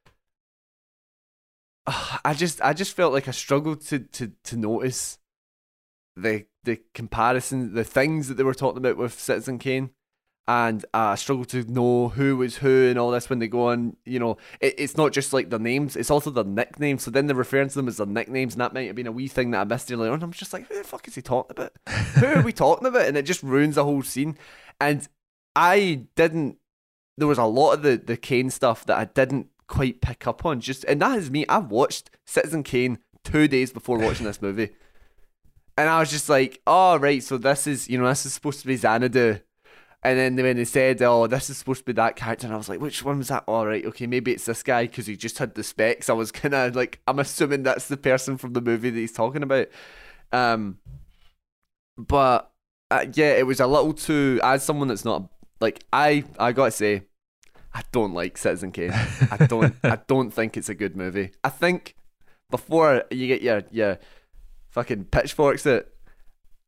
[1.87, 5.17] uh, I just I just felt like I struggled to to to notice
[6.15, 9.91] the the comparison, the things that they were talking about with Citizen Kane,
[10.47, 13.69] and uh, I struggle to know who was who and all this when they go
[13.69, 13.95] on.
[14.05, 17.03] You know, it, it's not just like their names; it's also their nicknames.
[17.03, 19.11] So then they're referring to them as their nicknames, and that might have been a
[19.11, 20.21] wee thing that I missed earlier on.
[20.21, 21.71] I'm just like, who the fuck is he talking about?
[22.15, 23.07] who are we talking about?
[23.07, 24.37] And it just ruins the whole scene.
[24.81, 25.07] And
[25.55, 26.57] I didn't.
[27.17, 30.45] There was a lot of the the Kane stuff that I didn't quite pick up
[30.45, 30.59] on.
[30.59, 31.45] Just and that is me.
[31.47, 34.69] I've watched Citizen Kane two days before watching this movie,
[35.77, 38.61] and I was just like, "Oh right, so this is you know this is supposed
[38.61, 39.39] to be Xanadu."
[40.05, 42.57] And then when they said, "Oh, this is supposed to be that character," and I
[42.57, 45.15] was like, "Which one was that?" All right, okay, maybe it's this guy because he
[45.15, 46.09] just had the specs.
[46.09, 49.13] I was kind of like, I'm assuming that's the person from the movie that he's
[49.13, 49.67] talking about.
[50.31, 50.79] Um,
[51.97, 52.51] but
[52.91, 54.39] uh, yeah, it was a little too.
[54.43, 55.29] As someone that's not
[55.61, 57.03] like I, I gotta say,
[57.73, 58.91] I don't like Citizen Kane.
[58.91, 59.75] I don't.
[59.83, 61.31] I don't think it's a good movie.
[61.43, 61.95] I think
[62.51, 63.99] before you get your your
[64.73, 65.87] fucking pitchforks, it.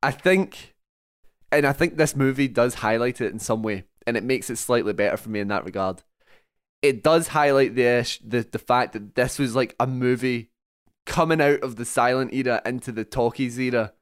[0.01, 0.75] I think
[1.51, 4.57] and I think this movie does highlight it in some way, and it makes it
[4.57, 6.03] slightly better for me in that regard.
[6.81, 10.51] It does highlight the the the fact that this was like a movie
[11.05, 13.93] coming out of the silent era into the talkies era,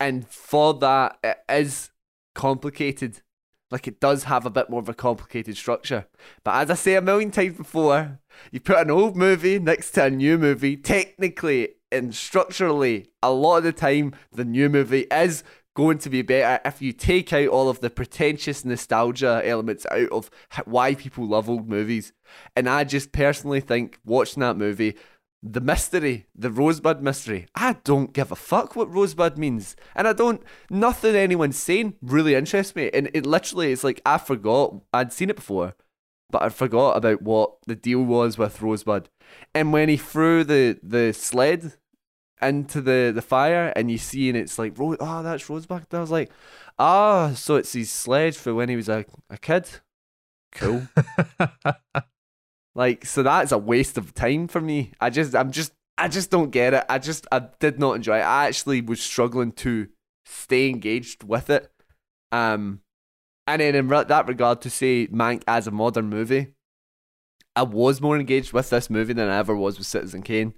[0.00, 1.90] and for that it is
[2.34, 3.22] complicated.
[3.68, 6.06] Like it does have a bit more of a complicated structure.
[6.44, 8.20] But as I say a million times before,
[8.52, 13.58] you put an old movie next to a new movie, technically and structurally, a lot
[13.58, 15.44] of the time the new movie is
[15.74, 20.10] going to be better if you take out all of the pretentious nostalgia elements out
[20.10, 20.30] of
[20.64, 22.12] why people love old movies.
[22.56, 24.96] And I just personally think watching that movie,
[25.42, 29.76] the mystery, the Rosebud mystery, I don't give a fuck what Rosebud means.
[29.94, 32.90] And I don't, nothing anyone's saying really interests me.
[32.92, 35.74] And it literally is like, I forgot, I'd seen it before,
[36.30, 39.10] but I forgot about what the deal was with Rosebud.
[39.54, 41.74] And when he threw the, the sled
[42.42, 45.86] into the, the fire and you see and it's like oh that's Rosebud.
[45.92, 46.30] I was like,
[46.78, 49.68] ah, oh, so it's his sled for when he was a, a kid.
[50.52, 50.88] Cool.
[52.74, 54.92] like so that's a waste of time for me.
[55.00, 56.84] I just I'm just I just don't get it.
[56.88, 58.22] I just I did not enjoy it.
[58.22, 59.88] I actually was struggling to
[60.24, 61.70] stay engaged with it.
[62.32, 62.80] Um
[63.46, 66.48] and then in that regard to say Mank as a modern movie,
[67.56, 70.54] I was more engaged with this movie than I ever was with Citizen Kane.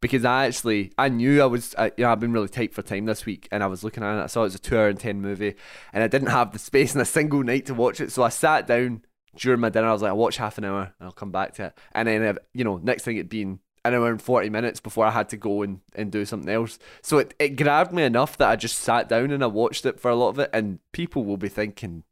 [0.00, 2.82] Because I actually I knew I was I, you know I've been really tight for
[2.82, 4.22] time this week and I was looking at it.
[4.22, 5.56] I saw it was a two hour and ten movie
[5.92, 8.12] and I didn't have the space in a single night to watch it.
[8.12, 9.02] So I sat down
[9.34, 9.88] during my dinner.
[9.88, 11.78] I was like I'll watch half an hour and I'll come back to it.
[11.92, 15.04] And then uh, you know next thing it'd been an hour and 40 minutes before
[15.04, 16.78] I had to go and, and do something else.
[17.02, 19.98] So it, it grabbed me enough that I just sat down and I watched it
[19.98, 20.50] for a lot of it.
[20.52, 22.04] And people will be thinking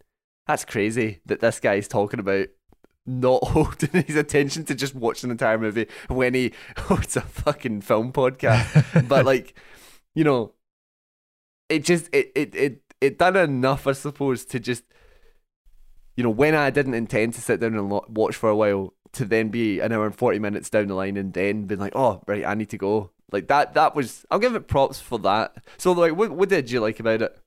[0.47, 2.49] that's crazy that this guy's talking about
[3.07, 6.53] not holding his attention to just watch an entire movie when he
[6.91, 9.09] oh it's a fucking film podcast.
[9.09, 9.55] But like
[10.15, 10.53] you know
[11.69, 14.85] it just it it it, it done enough i suppose to just
[16.17, 19.25] you know when i didn't intend to sit down and watch for a while to
[19.25, 22.23] then be an hour and 40 minutes down the line and then being like oh
[22.27, 23.11] right i need to go.
[23.33, 25.57] Like that that was i'll give it props for that.
[25.79, 27.39] So like what, what did you like about it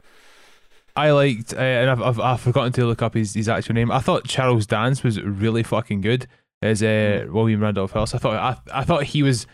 [1.00, 3.90] I liked, uh, and I've, I've, I've forgotten to look up his, his actual name.
[3.90, 6.28] I thought Charles Dance was really fucking good
[6.62, 7.34] as uh, hmm.
[7.34, 8.16] William Randolph Hearst.
[8.16, 9.48] I thought I, I thought he was,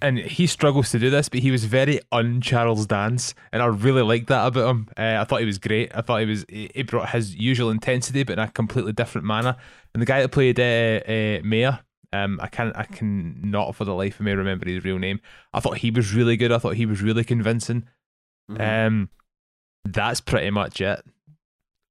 [0.00, 3.66] and he struggles to do this, but he was very un Charles Dance, and I
[3.66, 4.88] really liked that about him.
[4.96, 5.94] Uh, I thought he was great.
[5.94, 9.56] I thought he was he brought his usual intensity, but in a completely different manner.
[9.92, 10.62] And the guy that played uh,
[11.06, 11.80] uh, Mayer,
[12.14, 15.20] um, I can't, I can not for the life of me remember his real name.
[15.52, 16.52] I thought he was really good.
[16.52, 17.86] I thought he was really convincing.
[18.50, 18.62] Mm-hmm.
[18.62, 19.10] Um,
[19.84, 21.04] that's pretty much it.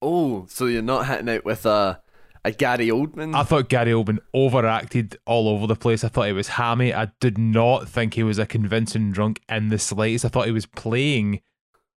[0.01, 2.01] Oh, so you're not hitting out with a
[2.45, 3.35] a Gary Oldman?
[3.35, 6.03] I thought Gary Oldman overacted all over the place.
[6.03, 6.93] I thought he was hammy.
[6.93, 10.25] I did not think he was a convincing drunk in the slightest.
[10.25, 11.41] I thought he was playing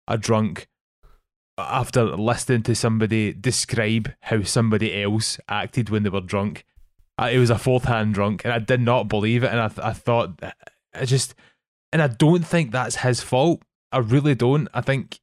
[0.07, 0.69] a drunk
[1.57, 6.65] after listening to somebody describe how somebody else acted when they were drunk.
[7.17, 9.51] Uh, it was a fourth hand drunk, and I did not believe it.
[9.51, 10.51] And I, th- I thought, uh,
[10.93, 11.35] I just,
[11.93, 13.63] and I don't think that's his fault.
[13.93, 14.69] I really don't.
[14.75, 15.21] I think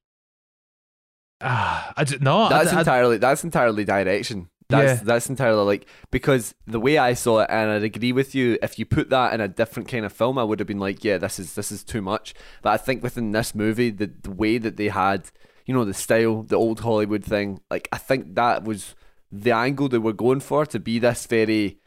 [1.41, 2.49] Ah, I just, no.
[2.49, 4.49] That's I, entirely that's entirely direction.
[4.69, 5.05] That's yeah.
[5.05, 8.57] that's entirely like because the way I saw it, and I'd agree with you.
[8.61, 11.03] If you put that in a different kind of film, I would have been like,
[11.03, 12.33] yeah, this is this is too much.
[12.61, 15.29] But I think within this movie, the the way that they had,
[15.65, 18.95] you know, the style, the old Hollywood thing, like I think that was
[19.31, 21.79] the angle they were going for to be this very,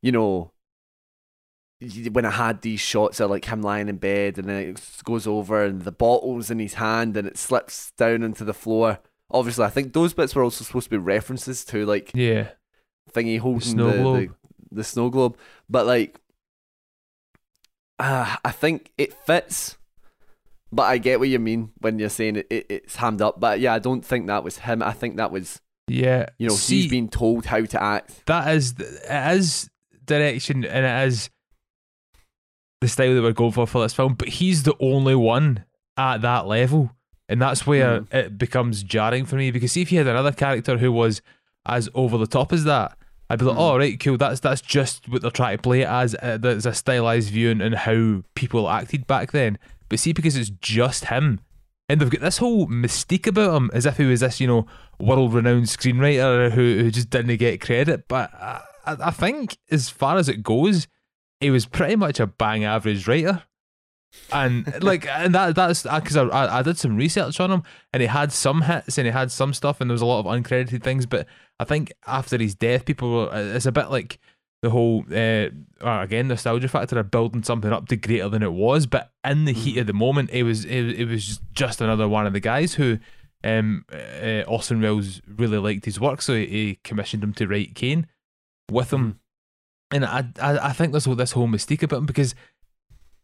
[0.00, 0.52] you know,
[2.12, 5.26] when I had these shots of like him lying in bed and then it goes
[5.26, 9.00] over and the bottle's in his hand and it slips down into the floor.
[9.30, 12.50] Obviously, I think those bits were also supposed to be references to like yeah,
[13.12, 14.28] thingy holding the, the, the,
[14.70, 15.36] the snow globe,
[15.68, 16.20] but like
[17.98, 19.76] uh, I think it fits.
[20.72, 23.38] But I get what you mean when you're saying it, it it's hammed up.
[23.38, 24.82] But yeah, I don't think that was him.
[24.82, 26.26] I think that was yeah.
[26.38, 28.26] You know, See, he's been told how to act.
[28.26, 29.68] That is it is
[30.04, 31.30] direction and it is
[32.84, 35.64] the style that we're going for for this film, but he's the only one
[35.96, 36.90] at that level.
[37.28, 38.14] And that's where mm.
[38.14, 41.22] it becomes jarring for me because see if you had another character who was
[41.66, 42.98] as over the top as that,
[43.30, 43.60] I'd be like, Mhm.
[43.60, 44.18] "Oh, right, cool.
[44.18, 46.14] That's that's just what they're trying to play it as.
[46.22, 49.58] Uh, there's a stylized view and, and how people acted back then.
[49.88, 51.40] But see, because it's just him,
[51.88, 54.66] and they've got this whole mystique about him, as if he was this, you know,
[54.98, 58.06] world-renowned screenwriter who who just didn't get credit.
[58.08, 60.86] But I I think, as far as it goes,
[61.44, 63.42] he was pretty much a bang average writer.
[64.32, 68.00] And like, and that that's because I, I I did some research on him, and
[68.00, 70.26] he had some hits and he had some stuff, and there was a lot of
[70.26, 71.04] uncredited things.
[71.04, 71.26] But
[71.58, 74.18] I think after his death, people were it's a bit like
[74.62, 75.48] the whole uh,
[75.86, 78.86] uh, again nostalgia factor of building something up to greater than it was.
[78.86, 82.26] But in the heat of the moment, it was it, it was just another one
[82.26, 82.98] of the guys who
[83.42, 87.74] um uh, Orson Welles really liked his work, so he, he commissioned him to write
[87.74, 88.06] Kane
[88.70, 89.18] with him.
[89.90, 92.34] And I, I I think there's all this whole mystique about him because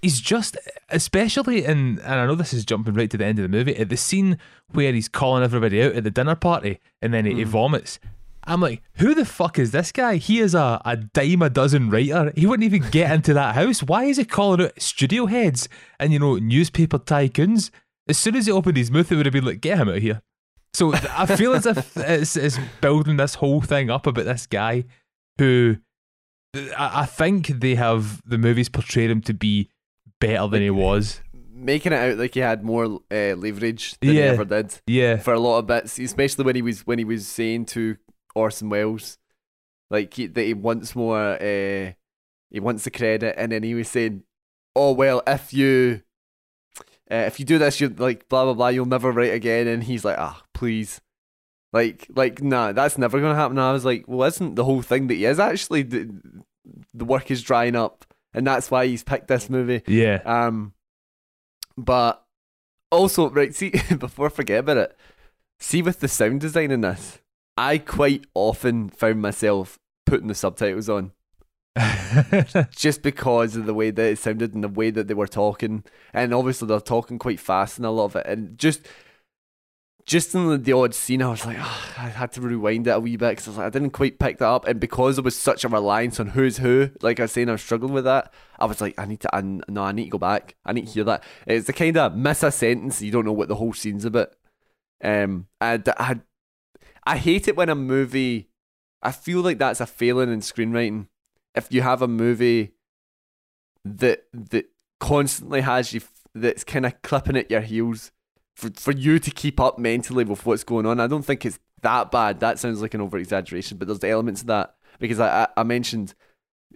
[0.02, 0.56] he's just
[0.88, 3.76] especially in and I know this is jumping right to the end of the movie
[3.76, 4.38] at the scene
[4.72, 7.48] where he's calling everybody out at the dinner party and then he, he Mhm.
[7.48, 7.98] vomits.
[8.44, 10.16] I'm like, who the fuck is this guy?
[10.16, 12.32] He is a, a dime a dozen writer.
[12.34, 13.82] He wouldn't even get into that house.
[13.82, 15.68] Why is he calling out studio heads
[15.98, 17.70] and you know newspaper tycoons?
[18.08, 19.96] As soon as he opened his mouth, it would have been like, get him out
[19.96, 20.22] of here.
[20.72, 24.84] So I feel as if it's, it's building this whole thing up about this guy
[25.38, 25.76] who
[26.54, 29.70] I, think they have the movies portrayed him to be
[30.20, 31.20] better than he was.
[31.52, 35.34] Making it out like he had more uh, leverage than he ever did Yeah, for
[35.34, 37.98] a lot of bits, especially when he was when he was saying to
[38.34, 39.18] Orson Welles,
[39.90, 41.92] like he, that he wants more, uh,
[42.50, 44.22] he wants the credit, and then he was saying,
[44.74, 46.00] "Oh well, if you,
[47.10, 49.84] uh, if you do this, you're like blah blah blah, you'll never write again." And
[49.84, 51.00] he's like, "Ah, please."
[51.72, 53.58] Like, like, nah, that's never gonna happen.
[53.58, 56.10] And I was like, well, isn't the whole thing that he is actually the,
[56.92, 58.04] the work is drying up,
[58.34, 59.82] and that's why he's picked this movie.
[59.86, 60.20] yeah.
[60.24, 60.74] Um,
[61.76, 62.24] but
[62.90, 64.96] also, right, see, before I forget about it,
[65.58, 67.20] see with the sound design in this,
[67.56, 71.12] I quite often found myself putting the subtitles on
[72.70, 75.84] just because of the way that it sounded and the way that they were talking.
[76.12, 78.26] And obviously, they're talking quite fast and a lot of it.
[78.26, 78.86] And just.
[80.10, 82.90] Just in the, the odd scene, I was like, "Ah, I had to rewind it
[82.90, 85.14] a wee bit because I was like, I didn't quite pick that up, and because
[85.14, 87.92] there was such a reliance on who's who, like I was saying, I was struggling
[87.92, 88.34] with that.
[88.58, 90.56] I was like, I need to, I, no, I need to go back.
[90.66, 91.22] I need to hear that.
[91.46, 94.34] It's the kind of miss a sentence, you don't know what the whole scene's about.
[95.00, 96.22] Um, and I,
[97.06, 98.48] I hate it when a movie.
[99.04, 101.06] I feel like that's a failing in screenwriting.
[101.54, 102.72] If you have a movie
[103.84, 106.00] that that constantly has you,
[106.34, 108.10] that's kind of clipping at your heels
[108.56, 111.00] for for you to keep up mentally with what's going on.
[111.00, 112.40] I don't think it's that bad.
[112.40, 115.48] That sounds like an over exaggeration, but there's the elements of that because I I,
[115.58, 116.14] I mentioned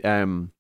[0.03, 0.53] um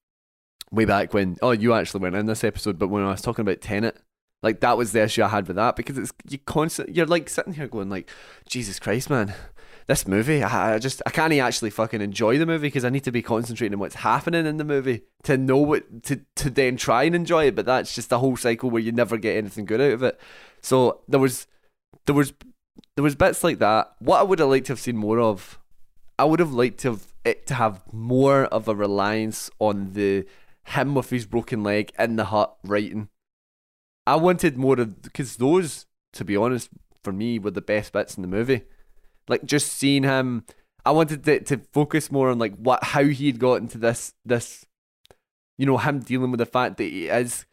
[0.70, 3.42] way back when oh you actually weren't in this episode, but when I was talking
[3.42, 3.96] about Tenet.
[4.42, 7.30] Like that was the issue I had with that because it's you constant you're like
[7.30, 8.10] sitting here going like
[8.46, 9.32] Jesus Christ man
[9.86, 13.04] this movie I, I just I can't actually fucking enjoy the movie because I need
[13.04, 16.76] to be concentrating on what's happening in the movie to know what to to then
[16.76, 19.64] try and enjoy it but that's just a whole cycle where you never get anything
[19.64, 20.20] good out of it
[20.64, 21.46] so there was
[22.06, 22.32] there was
[22.96, 25.58] there was bits like that what I would have liked to have seen more of
[26.18, 30.26] I would have liked to have it to have more of a reliance on the
[30.66, 33.08] him with his broken leg in the hut writing
[34.06, 36.68] I wanted more of because those, to be honest,
[37.02, 38.62] for me were the best bits in the movie.
[39.28, 40.44] Like just seeing him,
[40.84, 44.12] I wanted to, to focus more on like what how he had got into this
[44.24, 44.66] this,
[45.56, 47.46] you know, him dealing with the fact that he is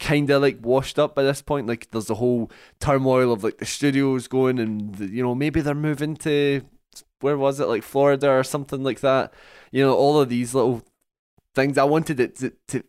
[0.00, 1.66] kind of like washed up by this point.
[1.68, 5.60] Like there's the whole turmoil of like the studios going and the, you know maybe
[5.60, 6.62] they're moving to
[7.20, 9.32] where was it like Florida or something like that.
[9.70, 10.82] You know all of these little
[11.54, 11.78] things.
[11.78, 12.82] I wanted it to to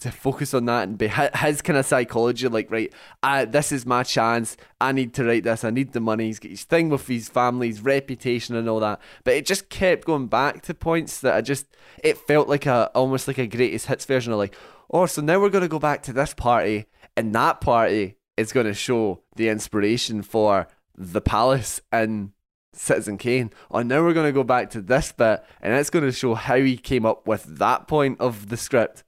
[0.00, 2.90] to focus on that and be his, kind of psychology like right
[3.22, 6.38] I, this is my chance i need to write this i need the money he's
[6.38, 10.06] got his thing with his family his reputation and all that but it just kept
[10.06, 11.66] going back to points that i just
[12.02, 14.56] it felt like a almost like a greatest hits version of like
[14.90, 18.52] oh so now we're going to go back to this party and that party is
[18.52, 22.32] going to show the inspiration for the palace and
[22.72, 23.50] Citizen Kane.
[23.70, 26.34] Oh, now we're going to go back to this bit, and it's going to show
[26.34, 29.04] how he came up with that point of the script.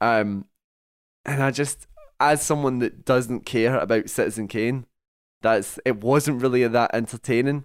[0.00, 0.46] Um,
[1.24, 1.86] and I just,
[2.20, 4.86] as someone that doesn't care about Citizen Kane,
[5.42, 7.64] that's it wasn't really that entertaining.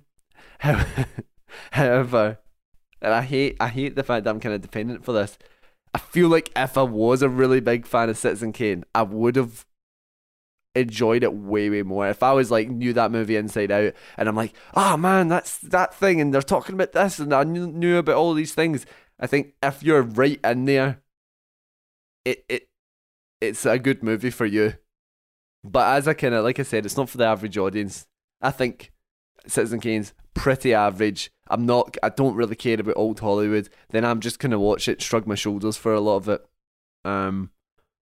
[1.71, 2.39] However,
[3.01, 5.37] and I hate, I hate the fact that I'm kind of dependent for this.
[5.93, 9.35] I feel like if I was a really big fan of Citizen Kane, I would
[9.35, 9.65] have
[10.75, 12.07] enjoyed it way way more.
[12.07, 15.59] If I was like knew that movie inside out and I'm like oh man that's
[15.59, 18.85] that thing and they're talking about this and I knew, knew about all these things.
[19.19, 21.01] I think if you're right in there
[22.25, 22.69] it it
[23.39, 24.75] it's a good movie for you.
[25.63, 28.07] But as I kind of like I said it's not for the average audience.
[28.41, 28.92] I think
[29.47, 31.31] Citizen Kane's pretty average.
[31.49, 31.97] I'm not.
[32.01, 33.69] I don't really care about old Hollywood.
[33.89, 36.45] Then I'm just gonna watch it, shrug my shoulders for a lot of it.
[37.05, 37.51] Um,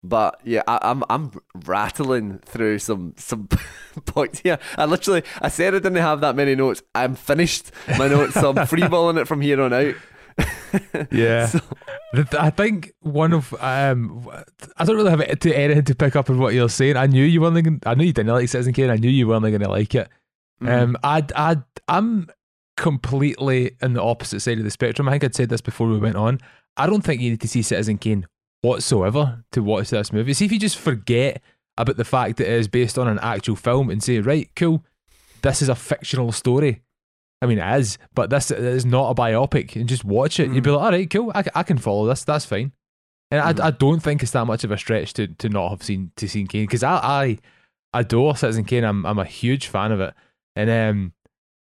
[0.03, 1.33] but yeah, I, I'm I'm
[1.67, 3.49] rattling through some some
[4.07, 4.59] points here.
[4.79, 6.83] I literally I said I didn't have that many notes.
[6.95, 9.95] I'm finished my notes, so I'm freeballing it from here on out.
[11.11, 11.47] Yeah.
[11.57, 11.61] So-
[12.39, 14.27] I think one of um,
[14.79, 16.97] I don't really have to anything to pick up on what you're saying.
[16.97, 17.63] I knew you weren't.
[17.63, 18.89] Gonna, I knew you didn't like Citizen Kane.
[18.91, 20.09] I knew you weren't going to like it.
[20.63, 20.83] Mhm.
[20.83, 21.57] Um, I, I,
[21.89, 22.29] I'm
[22.77, 25.09] completely in the opposite side of the spectrum.
[25.09, 26.41] I think I'd said this before we went on.
[26.77, 28.27] I don't think you need to see Citizen Kane
[28.63, 30.33] whatsoever to watch this movie.
[30.35, 31.43] See if you just forget
[31.79, 34.85] about the fact that it is based on an actual film and say, right, cool,
[35.43, 36.83] this is a fictional story.
[37.43, 40.51] I mean, it is, but this is not a biopic, and just watch it.
[40.51, 42.25] You'd be like, all right, cool, I, I can follow this.
[42.25, 42.73] That's fine.
[43.31, 43.61] And Mhm.
[43.63, 46.13] I, I don't think it's that much of a stretch to, to not have seen
[46.17, 47.39] to seen Kane because I, I
[48.01, 48.85] adore Citizen Kane.
[48.85, 50.15] I'm I'm a huge fan of it,
[50.57, 51.13] and um,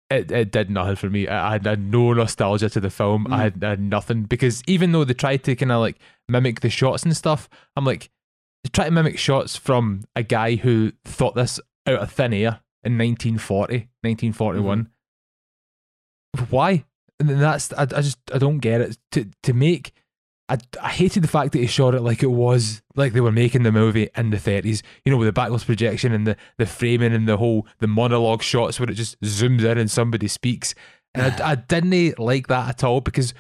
[0.09, 1.29] it it did nothing for me.
[1.29, 3.27] I, I had no nostalgia to the film.
[3.27, 3.33] Mm.
[3.35, 5.99] I, had, I had nothing because even though they tried to kind of like
[6.29, 8.11] mimic the shots and stuff, I'm like
[8.65, 12.61] they try to mimic shots from a guy who thought this out of thin air
[12.85, 14.89] in 1940, 1941.
[16.51, 16.85] Why?
[17.21, 18.99] And that's I, I just I don't get it.
[19.13, 19.93] To to make
[20.49, 23.33] I, I hated the fact that he shot it like it was like they were
[23.33, 26.65] making the movie in the 30s, you know, with the backless projection and the, the
[26.67, 30.75] framing and the whole the monologue shots where it just zooms in and somebody speaks.
[31.15, 33.35] And I, I didn't like that at all because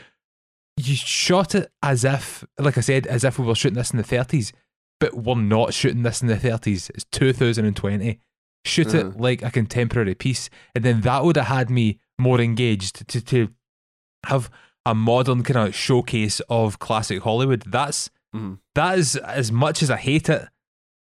[0.76, 3.96] you shot it as if, like I said, as if we were shooting this in
[3.96, 4.52] the 30s,
[5.00, 6.90] but we're not shooting this in the 30s.
[6.90, 8.20] It's 2020.
[8.64, 8.98] Shoot Uh-huh.
[9.09, 13.20] it like a contemporary piece, and then that would have had me more engaged to
[13.22, 13.48] to
[14.26, 14.50] have
[14.91, 17.62] a modern kind of showcase of classic Hollywood.
[17.66, 18.59] That's Mhm.
[18.74, 20.49] that is as much as I hate it.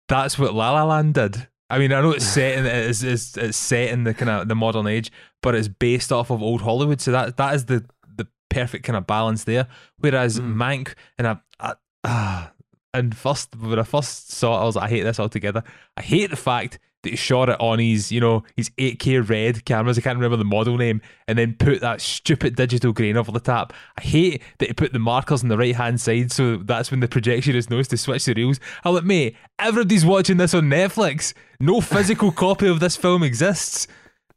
[0.07, 1.47] That's what La La Land did.
[1.69, 4.47] I mean, I know it's set in it's, it's, it's set in the kind of
[4.47, 5.11] the modern age,
[5.41, 6.99] but it's based off of old Hollywood.
[7.01, 7.85] So that that is the
[8.17, 9.67] the perfect kind of balance there.
[9.99, 10.55] Whereas Mm.
[10.55, 11.73] Mank and I, I
[12.05, 12.51] ah,
[12.93, 15.63] and first when I first saw it, I was like, I hate this altogether.
[15.95, 19.65] I hate the fact that he shot it on his, you know, his 8K red
[19.65, 19.97] cameras.
[19.97, 23.39] I can't remember the model name, and then put that stupid digital grain over the
[23.39, 23.73] top.
[23.97, 26.99] I hate that he put the markers on the right hand side, so that's when
[26.99, 28.59] the projectionist knows to switch the reels.
[28.83, 31.33] I'm like, mate, everybody's watching this on Netflix.
[31.59, 33.87] No physical copy of this film exists.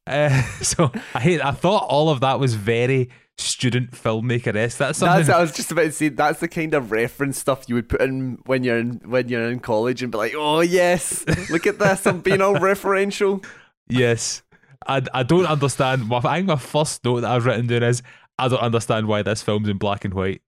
[0.07, 1.45] Uh, so I hate.
[1.45, 3.11] I thought all of that was very
[3.43, 4.79] student filmmaker esque.
[4.79, 5.27] That's something.
[5.27, 6.09] That's I was just about to say.
[6.09, 9.51] That's the kind of reference stuff you would put in when you're in when you're
[9.51, 12.07] in college and be like, "Oh yes, look at this!
[12.07, 13.45] I'm being all referential."
[13.89, 14.43] Yes.
[14.87, 16.09] I, I don't understand.
[16.09, 18.03] My, I think my first note that I've written down is
[18.39, 20.43] I don't understand why this film's in black and white.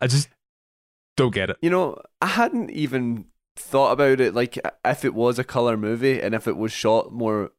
[0.00, 0.28] I just
[1.16, 1.58] don't get it.
[1.60, 3.26] You know, I hadn't even
[3.56, 7.12] thought about it like if it was a color movie and if it was shot
[7.12, 7.50] more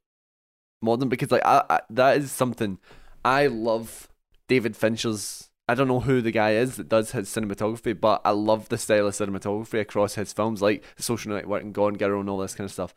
[0.81, 2.79] modern because like I, I that is something
[3.25, 4.07] I love
[4.49, 8.31] David Fincher's I don't know who the guy is that does his cinematography, but I
[8.31, 12.27] love the style of cinematography across his films, like Social Network and Gone Girl and
[12.27, 12.95] all this kind of stuff.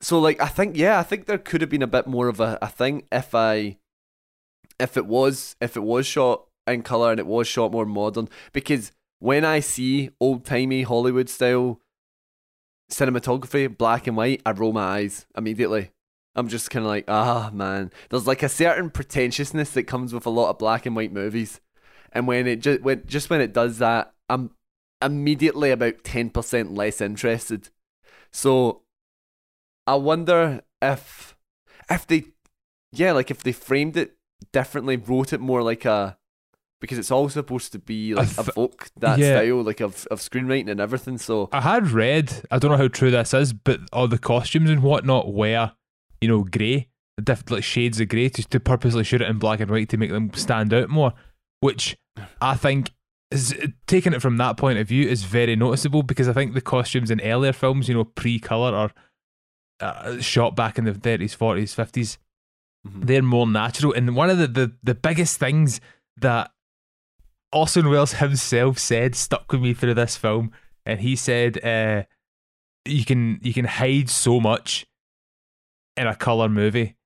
[0.00, 2.38] So like I think yeah, I think there could have been a bit more of
[2.38, 3.78] a, a thing if I
[4.78, 8.28] if it was if it was shot in colour and it was shot more modern.
[8.52, 11.80] Because when I see old timey Hollywood style
[12.92, 15.90] cinematography, black and white, I roll my eyes immediately.
[16.34, 17.90] I'm just kind of like, ah, man.
[18.08, 21.60] There's like a certain pretentiousness that comes with a lot of black and white movies,
[22.12, 24.50] and when it just when just when it does that, I'm
[25.02, 27.70] immediately about ten percent less interested.
[28.30, 28.82] So,
[29.86, 31.36] I wonder if
[31.90, 32.24] if they,
[32.92, 34.16] yeah, like if they framed it
[34.52, 36.16] differently, wrote it more like a.
[36.80, 39.34] Because it's all supposed to be like th- evoke that yeah.
[39.34, 41.18] style, like of, of screenwriting and everything.
[41.18, 44.70] So I had read, I don't know how true this is, but all the costumes
[44.70, 45.72] and whatnot were,
[46.20, 46.88] you know, grey,
[47.22, 49.96] different like shades of grey to, to purposely shoot it in black and white to
[49.96, 51.12] make them stand out more,
[51.60, 51.96] which
[52.40, 52.90] I think
[53.30, 53.54] is
[53.86, 57.10] taking it from that point of view is very noticeable because I think the costumes
[57.10, 58.90] in earlier films, you know, pre color or
[59.80, 62.18] uh, shot back in the 30s, 40s, 50s,
[62.86, 63.06] Mhm.
[63.06, 63.92] they're more natural.
[63.92, 65.82] And one of the, the, the biggest things
[66.16, 66.50] that
[67.52, 70.52] Orson Welles himself said stuck with me through this film,
[70.86, 72.04] and he said, uh,
[72.86, 74.86] "You can you can hide so much
[75.96, 76.96] in a color movie.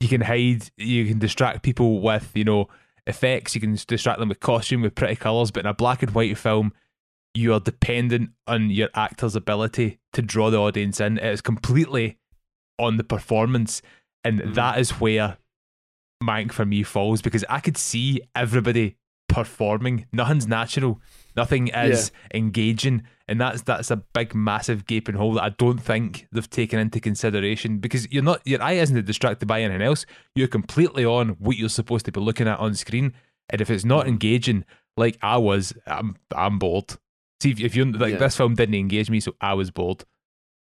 [0.00, 2.68] You can hide, you can distract people with you know
[3.06, 3.54] effects.
[3.54, 5.50] You can distract them with costume, with pretty colors.
[5.50, 6.72] But in a black and white film,
[7.34, 11.18] you are dependent on your actor's ability to draw the audience in.
[11.18, 12.18] It is completely
[12.78, 13.80] on the performance,
[14.24, 14.54] and Mhm.
[14.54, 15.38] that is where
[16.22, 18.96] Mank for me falls because I could see everybody
[19.28, 20.06] performing.
[20.12, 21.00] Nothing's natural.
[21.36, 26.26] Nothing is engaging, and that's that's a big, massive gaping hole that I don't think
[26.32, 30.06] they've taken into consideration because you're not your eye isn't distracted by anything else.
[30.34, 33.12] You're completely on what you're supposed to be looking at on screen,
[33.50, 34.64] and if it's not engaging,
[34.96, 36.94] like I was, I'm I'm bored.
[37.42, 38.18] See if, if you like Yeah.
[38.18, 40.04] this film didn't engage me, so I was bored.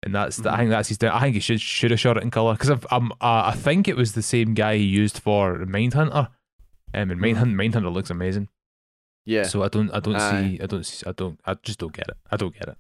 [0.04, 0.58] And that's I Mhm.
[0.58, 0.97] think that's his.
[1.02, 3.16] I think he should should have shot it in color because I'm uh,
[3.49, 6.28] I think it was the same guy he used for Mindhunter,
[6.94, 8.50] um, and Mindhunter Mindhunter looks amazing.
[9.26, 9.44] Yeah.
[9.44, 10.42] So I don't I don't Aye.
[10.42, 12.18] see I don't see, I don't I just don't get it.
[12.32, 12.78] I don't get it.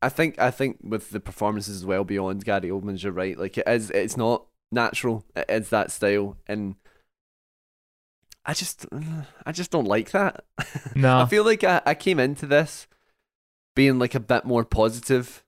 [0.00, 3.38] I think I think with the performances as well beyond Gary Oldman's, you're right.
[3.38, 5.24] Like it is, it's not natural.
[5.36, 6.74] It is that style, and
[8.44, 8.86] I just,
[9.46, 10.44] I just don't like that.
[10.96, 11.20] No.
[11.20, 12.86] I feel like I, I came into this
[13.76, 15.44] being like a bit more positive,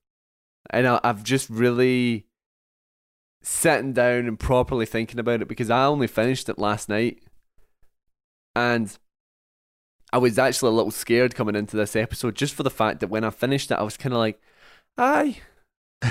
[0.71, 2.27] and I, I've just really
[3.43, 7.23] sitting down and properly thinking about it because I only finished it last night,
[8.55, 8.97] and
[10.13, 13.09] I was actually a little scared coming into this episode just for the fact that
[13.09, 14.41] when I finished it, I was kind of like,
[14.97, 15.39] "Aye,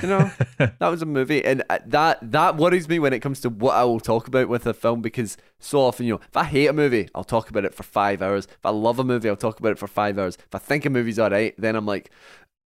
[0.01, 3.39] you know, that was a movie," and uh, that that worries me when it comes
[3.41, 6.35] to what I will talk about with a film because so often, you know, if
[6.35, 8.45] I hate a movie, I'll talk about it for five hours.
[8.45, 10.37] If I love a movie, I'll talk about it for five hours.
[10.37, 12.11] If I think a movie's alright, then I'm like,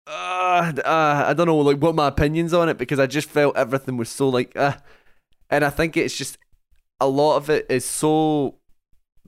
[0.07, 3.57] uh, uh, I don't know, like what my opinions on it because I just felt
[3.57, 4.77] everything was so like, uh,
[5.49, 6.37] and I think it's just
[6.99, 8.55] a lot of it is so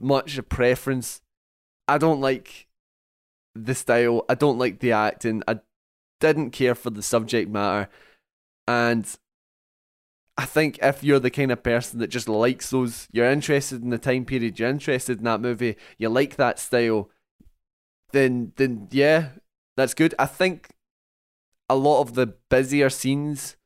[0.00, 1.20] much a preference.
[1.86, 2.66] I don't like
[3.54, 4.24] the style.
[4.28, 5.42] I don't like the acting.
[5.46, 5.60] I
[6.20, 7.90] didn't care for the subject matter.
[8.68, 9.06] And
[10.36, 13.90] I think if you're the kind of person that just likes those, you're interested in
[13.90, 17.10] the time period, you're interested in that movie, you like that style,
[18.12, 19.30] then then yeah,
[19.76, 20.14] that's good.
[20.18, 20.70] I think
[21.68, 23.56] a lot of the busier scenes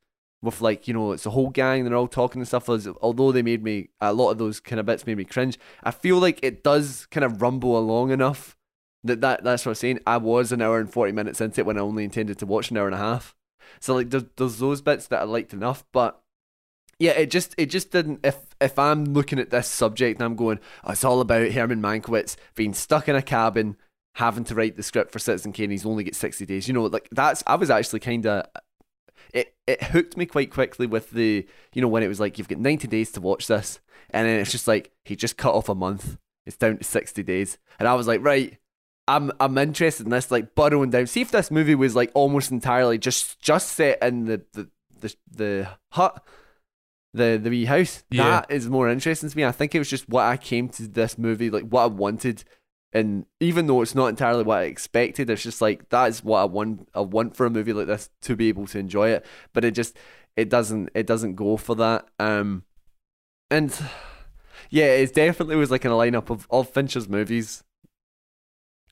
[0.44, 3.32] with like, you know, it's a whole gang, they're all talking and stuff, is- although
[3.32, 5.58] they made me a lot of those kind of bits made me cringe.
[5.82, 8.56] I feel like it does kind of rumble along enough
[9.02, 10.00] that, that that's what I'm saying.
[10.06, 12.70] I was an hour and forty minutes into it when I only intended to watch
[12.70, 13.34] an hour and a half.
[13.80, 16.20] So like there's there's those bits that I liked enough, but
[16.98, 18.20] yeah, it just it just didn't.
[18.24, 21.82] If if I'm looking at this subject and I'm going, oh, it's all about Herman
[21.82, 23.76] Mankiewicz being stuck in a cabin,
[24.14, 25.70] having to write the script for Citizen Kane.
[25.70, 26.66] He's only get sixty days.
[26.68, 28.46] You know, like that's I was actually kind of.
[29.34, 32.48] It, it hooked me quite quickly with the you know when it was like you've
[32.48, 33.80] got 90 days to watch this
[34.10, 37.22] and then it's just like he just cut off a month it's down to 60
[37.22, 38.58] days and I was like right
[39.08, 42.52] I'm I'm interested in this like burrowing down see if this movie was like almost
[42.52, 44.68] entirely just just set in the the
[45.00, 46.24] the, the hut
[47.14, 48.02] the the wee house.
[48.10, 48.24] Yeah.
[48.24, 49.44] That is more interesting to me.
[49.44, 52.44] I think it was just what I came to this movie like what I wanted,
[52.94, 56.40] and even though it's not entirely what I expected, it's just like that is what
[56.40, 56.88] I want.
[56.94, 59.72] I want for a movie like this to be able to enjoy it, but it
[59.72, 59.96] just
[60.36, 62.06] it doesn't it doesn't go for that.
[62.20, 62.62] Um,
[63.50, 63.76] and
[64.70, 67.64] yeah, it definitely was like in a lineup of of Fincher's movies.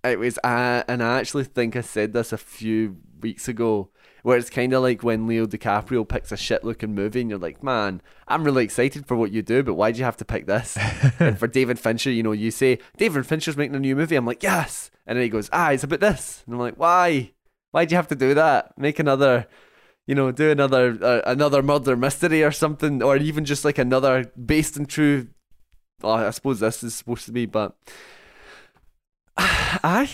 [0.05, 3.91] It was, uh, and I actually think I said this a few weeks ago,
[4.23, 7.39] where it's kind of like when Leo DiCaprio picks a shit looking movie, and you're
[7.39, 10.47] like, man, I'm really excited for what you do, but why'd you have to pick
[10.47, 10.77] this?
[11.19, 14.17] and for David Fincher, you know, you say, David Fincher's making a new movie.
[14.17, 14.91] I'm like, yes.
[15.07, 16.43] And then he goes, ah, it's about this.
[16.47, 17.33] And I'm like, why?
[17.73, 18.79] Why'd you have to do that?
[18.79, 19.49] Make another,
[20.07, 24.31] you know, do another uh, another murder mystery or something, or even just like another
[24.45, 25.29] based in true.
[26.05, 27.77] Oh, I suppose this is supposed to be, but
[29.37, 30.11] aye,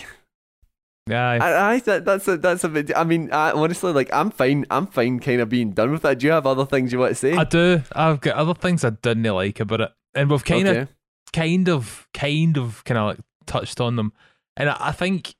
[1.09, 2.91] Yeah, I, I that, that's a that's a bit.
[2.95, 4.65] I mean, I, honestly, like I'm fine.
[4.69, 6.19] I'm fine, kind of being done with that.
[6.19, 7.33] Do you have other things you want to say?
[7.33, 7.81] I do.
[7.93, 10.91] I've got other things I didn't like about it, and we've kind of, okay.
[11.33, 14.13] kind of, kind of, kind of like touched on them,
[14.55, 15.33] and I, I think,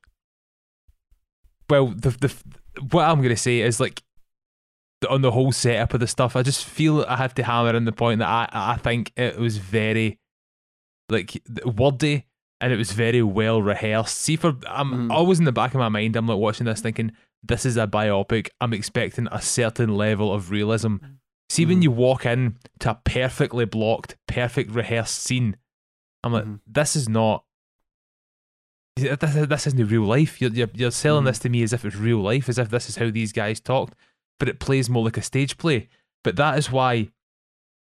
[1.68, 2.34] well, the the
[2.90, 4.02] what I'm gonna say is like
[5.08, 6.34] on the whole setup of the stuff.
[6.34, 9.38] I just feel I have to hammer in the point that I I think it
[9.38, 10.18] was very
[11.08, 12.26] like wordy
[12.60, 14.18] and it was very well rehearsed.
[14.18, 15.12] See, for I'm Mhm.
[15.12, 17.86] always in the back of my mind, I'm like watching this thinking this is a
[17.86, 18.48] biopic.
[18.60, 20.96] I'm expecting a certain level of realism.
[21.48, 21.82] See, when Mhm.
[21.84, 25.56] you walk in to a perfectly blocked, perfect rehearsed scene,
[26.22, 26.60] I'm like, Mhm.
[26.66, 27.44] this is not.
[28.96, 30.40] This, this isn't real life.
[30.40, 31.26] You're, you're, you're selling Mhm.
[31.28, 33.60] this to me as if it's real life, as if this is how these guys
[33.60, 33.94] talked,
[34.38, 35.88] but it plays more like a stage play.
[36.22, 37.08] But that is why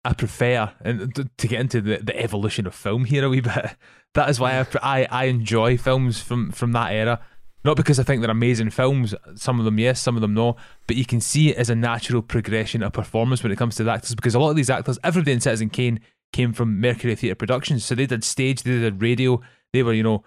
[0.04, 3.76] I prefer, and to get into the, the evolution of film here a wee bit,
[4.14, 7.20] that is why I, I, I enjoy films from, from that era.
[7.64, 10.56] Not because I think they're amazing films, some of them yes, some of them no,
[10.86, 13.84] but you can see it as a natural progression of performance when it comes to
[13.84, 16.00] the actors because a lot of these actors, everybody in Citizen Kane
[16.34, 17.82] came from Mercury Theatre Productions.
[17.82, 19.40] So they did stage, they did radio,
[19.72, 20.24] they were, you know,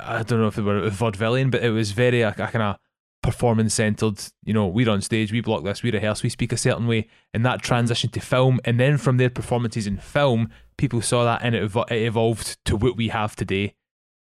[0.00, 2.76] I don't know if they were vaudevillian, but it was very a, a kind of
[3.22, 4.20] performance centered.
[4.44, 7.08] You know, we're on stage, we block this, we rehearse, we speak a certain way,
[7.32, 8.60] and that transitioned to film.
[8.64, 12.58] And then from their performances in film, people saw that and it, evo- it evolved
[12.66, 13.74] to what we have today.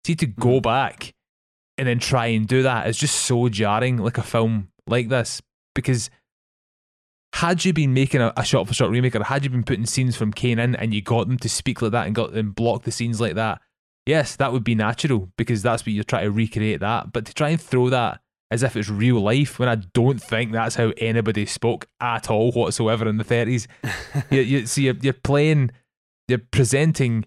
[0.06, 0.62] See to go Mhm.
[0.62, 1.14] back
[1.78, 5.42] and then try and do that is just so jarring, like a film like this.
[5.74, 6.08] Because
[7.34, 9.84] had you been making a, a shot for shot remake, or had you been putting
[9.84, 12.52] scenes from Kane in and you got them to speak like that and got them
[12.52, 13.60] block the scenes like that,
[14.06, 17.12] yes, that would be natural because that's what you're trying to recreate that.
[17.12, 18.20] But to try and throw that
[18.50, 22.52] as if it's real life when I don't think that's how anybody spoke at all
[22.52, 23.66] whatsoever in the 30s.
[24.30, 25.72] you, you see, you're, you're playing,
[26.28, 27.26] you're presenting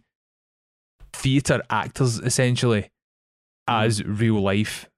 [1.12, 2.84] theatre actors essentially
[3.70, 3.86] mm-hmm.
[3.86, 4.90] as real life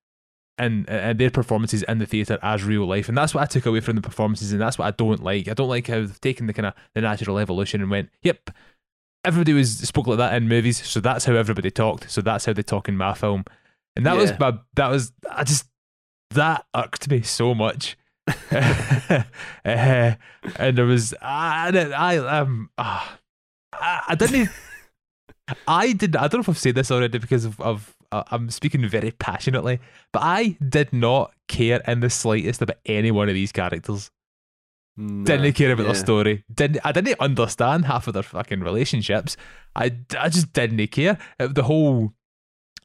[0.58, 3.10] and, and their performances in the theatre as real life.
[3.10, 5.48] And that's what I took away from the performances, and that's what I don't like.
[5.48, 8.52] I don't like how they've taken the kind of the natural evolution and went, yep,
[9.26, 12.54] everybody was spoke like that in movies, so that's how everybody talked, so that's how
[12.54, 13.44] they talk in my film.
[13.96, 15.68] And that was my that was I just
[16.34, 17.98] that irked me so much.
[18.52, 19.24] uh,
[19.64, 23.20] and there was I I um ah,
[23.74, 24.50] I, I didn't
[25.68, 28.50] I did I don't know if I've said this already because of, of uh, I'm
[28.50, 29.80] speaking very passionately,
[30.12, 34.12] but I did not care in the slightest about any one of these characters.
[34.98, 35.94] Nah, Didn't care about yeah.
[35.94, 36.44] their story.
[36.54, 39.38] Didn't I didn't understand half of their fucking relationships.
[39.76, 41.18] I, I just didn't care.
[41.40, 42.14] Uh, The whole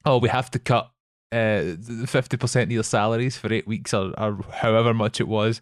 [0.05, 0.91] oh we have to cut
[1.33, 1.75] uh
[2.07, 5.61] fifty percent of your salaries for eight weeks or, or however much it was.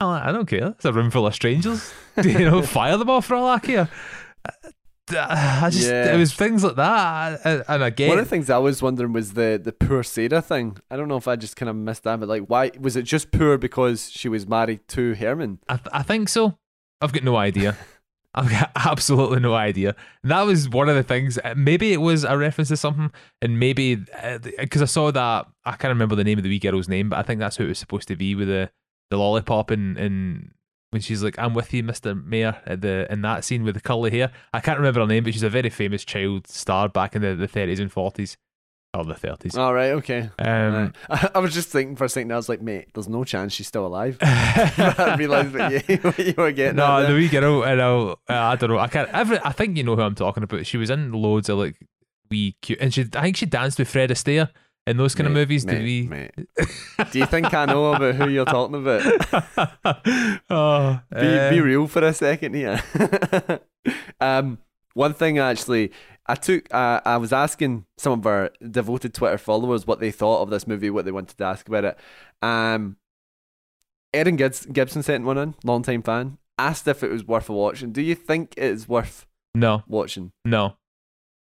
[0.00, 0.68] Like, I don't care.
[0.76, 1.92] It's a room full of strangers.
[2.20, 3.88] Do you know, fire them off for all I care.
[5.14, 5.26] Uh,
[5.62, 6.14] I just Yeah.
[6.14, 9.12] it was things like that, uh, and again, One of the things I was wondering
[9.12, 10.78] was the the poor Sarah thing.
[10.90, 13.02] I don't know if I just kind of missed that, but like, why was it
[13.02, 15.58] just poor because she was married to Herman?
[15.68, 16.56] I, th- I think so.
[17.02, 17.76] I've got no idea.
[18.34, 19.94] I've got absolutely no idea.
[20.22, 21.38] And that was one of the things.
[21.38, 24.04] uh, Maybe it was a reference to something, and maybe
[24.58, 27.18] because I saw that I can't remember the name of the wee girl's name, but
[27.18, 28.70] I think that's who it was supposed to be with the
[29.10, 30.52] the lollipop and and
[30.90, 33.80] when she's like, "I'm with you, Mister Mayer," at the in that scene with the
[33.80, 34.30] curly hair.
[34.52, 37.34] I can't remember her name, but she's a very famous child star back in the
[37.34, 38.36] the 30s and 40s
[38.94, 39.58] or the 30s.
[39.58, 40.30] All right, okay.
[40.38, 40.92] Um, Right.
[41.10, 42.32] I, I was just thinking for a second.
[42.32, 44.16] I was like, mate, there's no chance she's still alive.
[44.22, 46.76] I realised what you, what you were getting.
[46.76, 48.78] No, the wee girl, and I'll, uh, I don't know.
[48.78, 49.08] I can't.
[49.10, 50.64] Every, I think you know who I'm talking about.
[50.66, 51.76] She was in loads of like
[52.30, 53.02] wee cute, and she.
[53.14, 54.50] I think she danced with Fred Astaire
[54.86, 55.64] in those kind of movies.
[55.66, 56.02] mate, Did we?
[56.02, 56.30] mate.
[57.10, 59.02] Do you think I know about who you're talking about?
[60.50, 62.80] oh, Be, uh, be real for a second here.
[64.20, 64.58] um,
[64.94, 65.92] one thing actually,
[66.26, 66.72] I took.
[66.72, 70.66] Uh, I was asking some of our devoted Twitter followers what they thought of this
[70.66, 71.98] movie, what they wanted to ask about it.
[72.40, 72.96] Um,
[74.14, 76.38] Erin Gibson sent one in, long time fan.
[76.56, 77.92] Asked if it was worth watching.
[77.92, 80.30] Do you think it is worth no, watching?
[80.44, 80.76] no,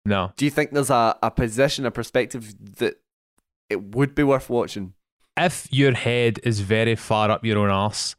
[0.06, 0.32] no.
[0.36, 3.00] Do you think there's a, a position, a perspective that
[3.68, 4.94] it would be worth watching?
[5.36, 8.14] If your head is very far up your own ass,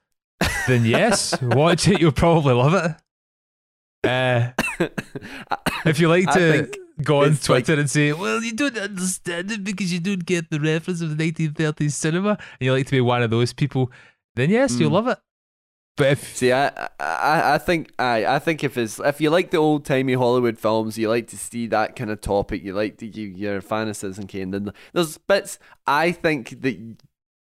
[0.68, 2.02] then yes, watch it.
[2.02, 2.98] You'll probably love it.
[4.06, 4.52] Uh,
[5.86, 6.70] if you like to
[7.04, 10.26] go on it's like- Twitter and say, "Well, you don't understand it because you don't
[10.26, 13.54] get the reference of the 1930s cinema," and you like to be one of those
[13.54, 13.92] people,
[14.36, 14.94] then yes, you'll Mm.
[14.94, 15.18] love it.
[15.98, 16.68] But if See, I,
[17.00, 20.60] I, I think, I, I think if it's if you like the old timey Hollywood
[20.60, 23.62] films, you like to see that kind of topic, you like to you, you're a
[23.62, 24.52] fan of Citizen Kane.
[24.52, 26.78] Then there's bits I think that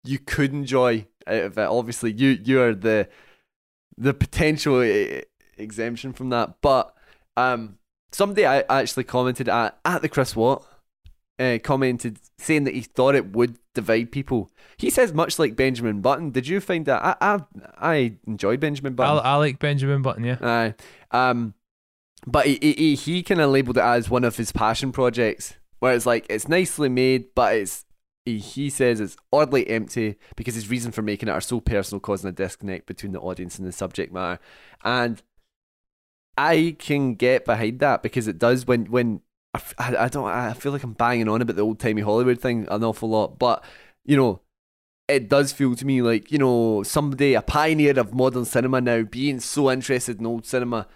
[0.04, 1.62] you could enjoy out of it.
[1.68, 3.08] Obviously, you you are the
[3.96, 5.20] the potential eh,
[5.56, 6.94] exemption from that, but
[7.36, 7.78] um,
[8.12, 10.66] somebody I actually commented at at the Chris Watt.
[11.38, 14.50] Uh, commented saying that he thought it would divide people.
[14.76, 16.30] He says much like Benjamin Button.
[16.30, 17.02] Did you find that?
[17.02, 17.40] I I,
[17.80, 19.20] I enjoyed Benjamin Button.
[19.24, 20.74] I like Benjamin Button, yeah, Aye.
[21.10, 21.54] Um,
[22.26, 25.54] but he, he, he- he kind of labelled it as one of his passion projects,
[25.80, 27.86] where it's like it's nicely made, but it's
[28.24, 31.98] he, he says it's oddly empty because his reason for making it are so personal,
[31.98, 34.38] causing a disconnect between the audience and the subject matter.
[34.84, 35.20] And
[36.36, 39.20] I can get behind that because it does when when
[39.54, 42.66] I, I don't I feel like I'm banging on about the old timey Hollywood thing
[42.70, 43.64] an awful lot, but
[44.04, 44.40] you know
[45.08, 49.02] it does feel to me like you know somebody a pioneer of modern cinema now
[49.02, 50.86] being so interested in old cinema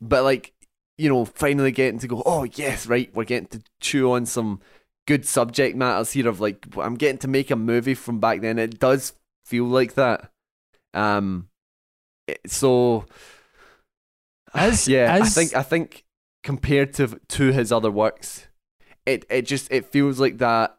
[0.00, 0.52] but like
[0.98, 4.60] you know finally getting to go oh yes right we're getting to chew on some
[5.06, 8.58] good subject matters here of like i'm getting to make a movie from back then.
[8.58, 9.14] It does
[9.44, 10.30] feel like that.
[10.94, 11.48] Um
[12.26, 13.06] it- so
[14.54, 16.04] As- yeah i think i think
[16.42, 18.48] compared to to his other works
[19.06, 20.76] it it just it feels like that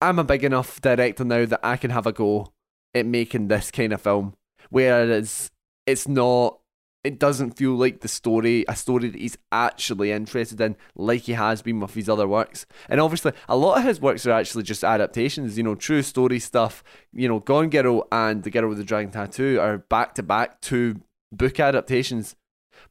[0.00, 2.52] i'm a big enough director now that i can have a go
[2.94, 4.34] at making this kind of film.
[4.70, 5.50] Whereas
[5.86, 6.58] it's not
[7.04, 11.32] it doesn't feel like the story a story that he's actually interested in like he
[11.32, 12.66] has been with his other works.
[12.88, 16.38] And obviously a lot of his works are actually just adaptations you know true story
[16.38, 16.82] stuff.
[17.12, 20.60] You know gone girl and the girl with the dragon tattoo are back to back
[20.60, 21.00] two
[21.32, 22.34] book adaptations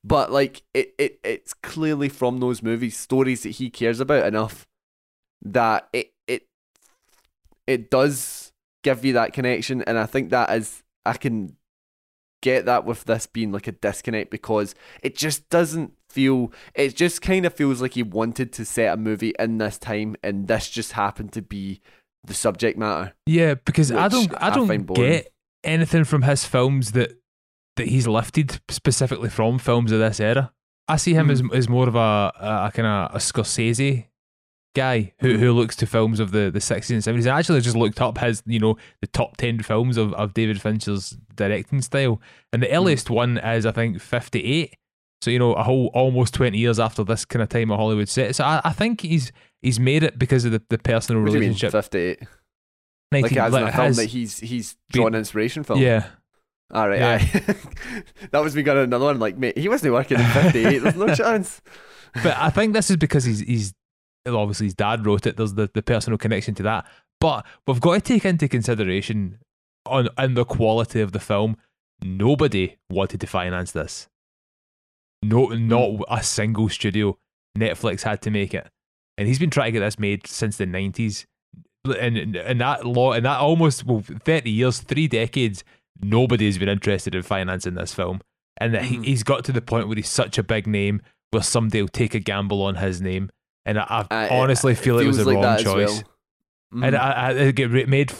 [0.04, 4.68] but like it, it it's clearly from those movies stories that he cares about enough
[5.42, 6.48] that it it
[7.66, 8.52] it does
[8.84, 11.56] give you that connection, and I think that is I can
[12.42, 17.22] get that with this being like a disconnect because it just doesn't feel it just
[17.22, 20.70] kind of feels like he wanted to set a movie in this time and this
[20.70, 21.82] just happened to be
[22.24, 25.12] the subject matter Yeah, because I don't I I don't boring.
[25.12, 25.34] get
[25.64, 27.20] anything from his films that
[27.78, 30.52] that he's lifted specifically from films of this era.
[30.88, 31.54] I see him as hmm.
[31.54, 34.08] as more of a a, a kind of a Scorsese
[34.76, 37.32] guy who who looks to films of the the 60s and 70s.
[37.32, 40.62] I actually just looked up his, you know, the top 10 films of, of David
[40.62, 42.22] Fincher's directing style.
[42.54, 42.76] And the hmm.
[42.76, 44.76] earliest one is I think 58.
[45.24, 48.08] So, you know, a whole almost 20 years after this kind of time of Hollywood
[48.08, 48.36] set.
[48.36, 51.34] So I, I think he's he's made it because of the, the personal what do
[51.34, 51.72] you mean relationship.
[51.72, 52.24] 58
[53.12, 56.08] 19 like as in a film that he's he's drawn inspiration from yeah.
[56.72, 57.20] All right Yeah.
[57.22, 57.56] aye.
[58.32, 61.14] that was me got another one like mate he wasn't working in 58 there's no
[61.16, 61.62] chance
[62.24, 63.74] but I think this is because he's he's
[64.26, 65.38] obviously his dad wrote it.
[65.38, 66.86] There's the, the personal connection to that,
[67.20, 69.40] but we've got to take into consideration
[69.86, 71.58] on in the quality of the film.
[72.02, 74.08] Nobody wanted to finance this.
[75.24, 76.02] No, not hmm.
[76.10, 77.18] a single studio.
[77.58, 78.70] Netflix had to make it,
[79.18, 81.26] and he's been trying to get this made since the nineties.
[81.86, 85.64] And and that law and that almost well thirty years, three decades.
[86.02, 88.22] Nobody's been interested in financing this film,
[88.58, 89.06] and that he, Mhm.
[89.06, 92.14] he's got to the point where he's such a big name where somebody will take
[92.16, 93.30] a gamble on his name.
[93.66, 96.04] And I, I honestly feel it was a like wrong choice.
[96.04, 96.04] well.
[96.82, 96.86] Mhm.
[96.88, 98.14] And I, I, it made,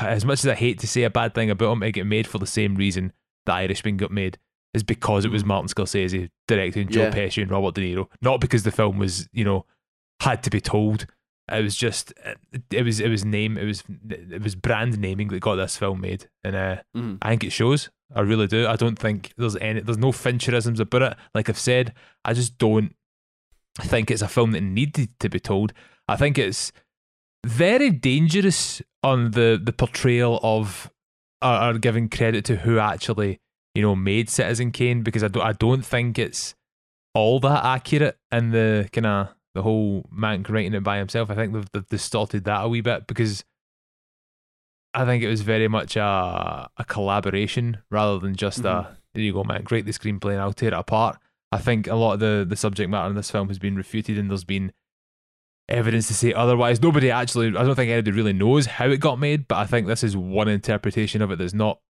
[0.00, 2.26] as much as I hate to say a bad thing about him, it get made
[2.26, 3.12] for the same reason
[3.46, 4.38] the Irishman got made,
[4.74, 5.46] is because it was Mhm.
[5.46, 7.10] Martin Scorsese directing Joe Yeah.
[7.10, 9.66] Pesci and Robert De Niro, not because the film was, you know,
[10.20, 11.06] had to be told.
[11.50, 12.12] It was just,
[12.70, 16.00] it, was, it was name, it was, it was brand naming that got this film
[16.00, 17.18] made, and uh, Mhm.
[17.22, 17.90] I think it shows.
[18.14, 18.66] I really do.
[18.66, 21.16] I don't think there's any, there's no Fincherisms about it.
[21.34, 21.94] Like I've said,
[22.24, 22.94] I just don't
[23.80, 25.72] think it's a film that needed to be told.
[26.08, 26.72] I think it's
[27.46, 30.90] very dangerous on the the portrayal of
[31.40, 33.38] or, or giving credit to who actually
[33.74, 36.54] you know made Citizen Kane because I don't I don't think it's
[37.14, 41.30] all that accurate in the kind of the whole Mank writing it by himself.
[41.30, 43.44] I think they've, they've distorted that a wee bit because
[44.94, 49.32] I think it was very much a a collaboration rather than just a here you
[49.32, 51.18] go, Mank, write the screenplay and I'll tear it apart.
[51.52, 54.16] I think a lot of the, the subject matter in this film has been refuted
[54.18, 54.72] and there's been
[55.68, 56.80] evidence to say otherwise.
[56.80, 59.88] Nobody actually, I don't think anybody really knows how it got made, but I think
[59.88, 61.80] this is one interpretation of it that's not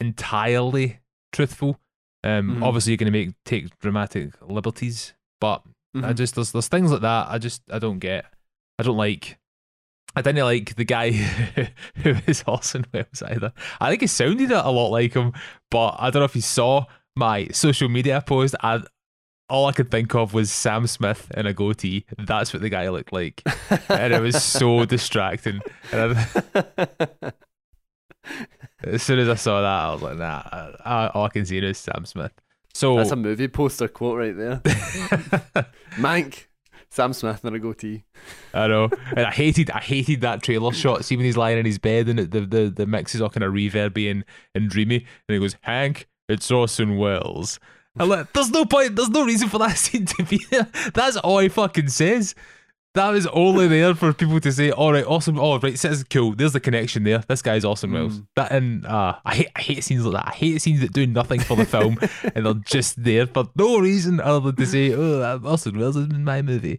[0.00, 0.98] entirely
[1.32, 1.78] truthful.
[2.24, 2.64] Um, Mhm.
[2.64, 5.62] Obviously, you're going to make take dramatic liberties, but
[5.94, 6.16] I Mhm.
[6.16, 8.24] just there's there's things like that I just I don't get.
[8.78, 9.38] I don't like.
[10.16, 11.10] I didn't like the guy
[12.02, 13.52] who is Orson Welles either.
[13.80, 15.32] I think he sounded a lot like him,
[15.70, 16.84] but I don't know if you saw
[17.16, 18.54] my social media post.
[18.62, 18.82] I,
[19.48, 22.04] all I could think of was Sam Smith in a goatee.
[22.16, 23.42] That's what the guy looked like,
[23.88, 25.60] and it was so distracting.
[25.92, 27.32] And I,
[28.84, 30.42] as soon as I saw that, I was like, "Nah."
[30.84, 32.32] I, all I can see is Sam Smith.
[32.74, 34.60] So That's a movie poster quote right there.
[35.96, 36.46] Mank,
[36.90, 38.04] Sam Smith in a goatee.
[38.52, 41.04] I know, and I hated, I hated that trailer shot.
[41.04, 43.44] See when he's lying in his bed and the the the mix is all kind
[43.44, 44.96] of reverby and, and dreamy,
[45.28, 47.60] and he goes, "Mank, it's Orson Welles."
[47.96, 50.66] I'm like, there's no point, there's no reason for that scene to be there.
[50.94, 52.34] That's all he fucking says.
[52.94, 55.38] That was only there for people to say, "All right, awesome.
[55.38, 56.34] Oh, right, says cool.
[56.34, 57.18] There's the connection there.
[57.26, 58.26] This guy's Welles." Mm.
[58.36, 60.32] That and uh, I hate, I hate scenes like that.
[60.32, 61.98] I hate scenes that do nothing for the film
[62.34, 66.06] and they're just there for no reason other than to say, "Oh, Orson Welles is
[66.06, 66.78] in my movie."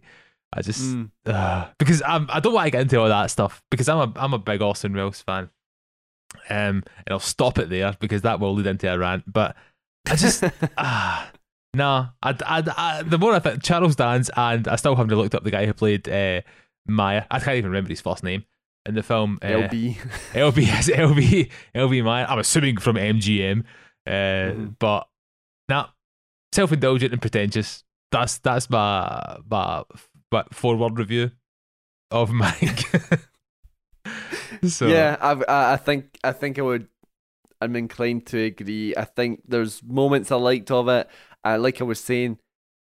[0.54, 1.10] I just Mm.
[1.26, 4.12] uh, because I'm I don't want to get into all that stuff because I'm a
[4.16, 5.50] I'm a big Orson Welles fan.
[6.48, 9.30] Um, and I'll stop it there because that will lead into a rant.
[9.30, 9.54] But
[10.08, 10.42] I just
[10.78, 11.30] ah
[11.74, 12.08] nah.
[12.22, 15.44] I, I, I, the more I think Charles Dance and I still haven't looked up
[15.44, 16.40] the guy who played uh,
[16.86, 17.26] Mayer.
[17.30, 18.44] I can't even remember his first name
[18.86, 19.38] in the film.
[19.42, 19.96] Uh, LB.
[20.32, 22.26] LB yes, LB LB Mayer.
[22.28, 23.64] I'm assuming from MGM.
[24.06, 24.76] Uh, Mhm.
[24.78, 25.08] but
[25.68, 25.88] nah,
[26.52, 27.82] self indulgent and pretentious.
[28.12, 29.82] That's that's my my
[30.30, 31.32] but forward review
[32.12, 32.84] of Mike.
[34.68, 36.88] so yeah, I, I I think I think I would.
[37.60, 38.94] I'm inclined to agree.
[38.96, 41.08] I think there's moments I liked of it.
[41.54, 42.38] Like I was saying,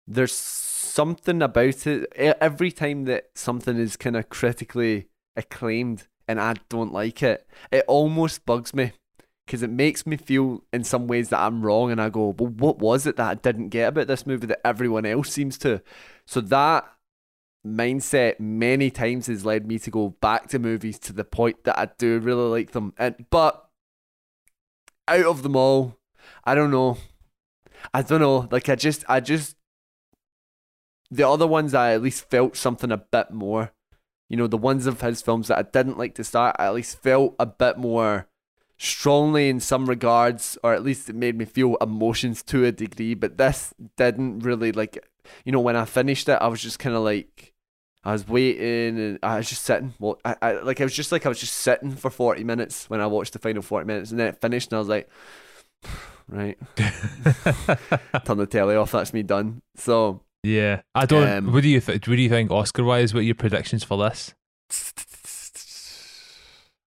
[0.07, 2.11] there's something about it.
[2.17, 7.85] Every time that something is kind of critically acclaimed and I don't like it, it
[7.87, 8.93] almost bugs me
[9.45, 11.91] because it makes me feel in some ways that I'm wrong.
[11.91, 14.67] And I go, well, what was it that I didn't get about this movie that
[14.67, 15.83] everyone else seems to?
[16.27, 16.91] So that
[17.67, 21.79] mindset many times has led me to go back to movies to the point that
[21.79, 22.95] I do really like them.
[22.99, 23.69] And but
[25.09, 25.99] out of them all,
[26.45, 26.99] I don't know.
[27.93, 28.49] I don't know.
[28.51, 29.57] Like I just I just
[31.11, 33.73] the other ones I at least felt something a bit more
[34.29, 36.75] you know, the ones of his films that I didn't like to start, I at
[36.75, 38.27] least felt a bit more
[38.79, 43.15] strongly in some regards, or at least it made me feel emotions to a degree.
[43.15, 44.99] But this didn't really like,
[45.45, 47.53] you know, when I finished it, I was just kind of like.
[48.07, 49.95] I was waiting and I was just sitting.
[49.99, 52.91] Well, I, I like I was just like I was just sitting for forty minutes
[52.91, 55.09] when I watched the final forty minutes, and then it finished, and I was like,
[56.29, 58.93] right, turn the telly off.
[58.93, 59.63] That's me done.
[59.77, 61.29] So yeah, I don't.
[61.29, 62.07] Um, what do you think?
[62.07, 63.15] What do you think, Oscar wise?
[63.15, 64.35] What are your predictions for this?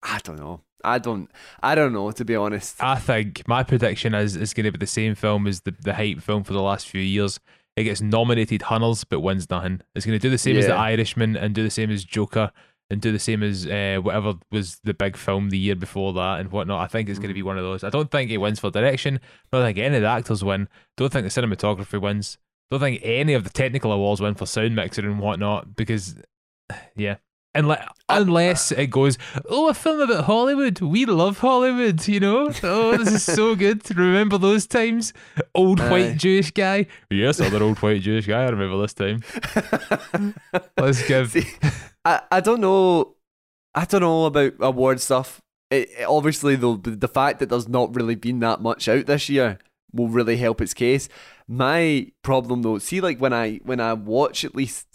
[0.03, 0.61] I don't know.
[0.84, 1.30] I don't.
[1.62, 2.82] I don't know to be honest.
[2.82, 5.95] I think my prediction is is going to be the same film as the the
[5.95, 7.41] hype film for the last few years.
[7.76, 9.82] It gets nominated Hunners but wins nothing.
[9.95, 12.51] It's going to do the same as The Irishman and do the same as Joker
[12.91, 16.41] and do the same as uh, whatever was the big film the year before that
[16.41, 16.80] and whatnot.
[16.80, 17.82] I think it's going to be one of those.
[17.82, 19.18] I don't think it wins for direction.
[19.53, 20.68] I Don't think any of the actors win.
[20.97, 22.39] Don't think the cinematography wins.
[22.70, 26.16] Don't think any of the technical awards win for sound mixing and whatnot because,
[26.97, 27.16] yeah.
[27.55, 29.16] Unless, unless it goes,
[29.49, 30.78] oh, a film about Hollywood.
[30.82, 32.53] We love Hollywood, you know?
[32.62, 33.97] Oh, this is so good.
[33.97, 35.14] Remember those times?
[35.55, 36.87] Old white Jewish guy.
[37.11, 38.43] Yes, other old white Jewish guy.
[38.43, 39.22] I remember this time.
[40.76, 41.30] Let's give.
[41.32, 41.47] See,
[42.07, 43.16] I, I don't know.
[43.74, 45.42] I don't know about award stuff.
[45.70, 49.28] It, it- obviously, though, the, fact that there's not really been that much out this
[49.28, 49.59] year
[49.92, 51.09] will really help its case.
[51.48, 54.86] My problem, though, see, like when I when I watch at least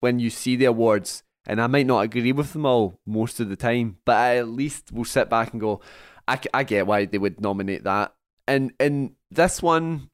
[0.00, 3.48] when you see the awards, and I might not agree with them all most of
[3.48, 5.80] the time, but I at least will sit back and go,
[6.26, 8.12] I, I get why they would nominate that.
[8.48, 10.10] And and this one,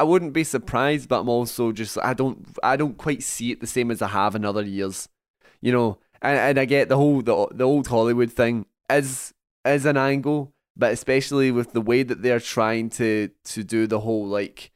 [0.00, 3.60] I wouldn't be surprised, but I'm also just I don't I don't quite see it
[3.60, 5.08] the same as I have in other years
[5.64, 9.32] you know, and, and I get the whole the, the old Hollywood thing is
[9.64, 14.00] is an angle, but especially with the way that they're trying to to do the
[14.00, 14.70] whole like,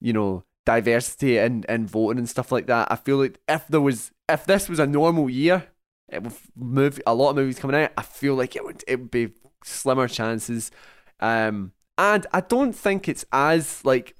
[0.00, 2.86] you know, diversity and and voting and stuff like that.
[2.88, 5.66] I feel like if there was if this was a normal year,
[6.08, 9.00] it with movie a lot of movies coming out, I feel like it would it
[9.00, 9.32] would be
[9.64, 10.70] slimmer chances.
[11.18, 14.14] Um, and I don't think it's as like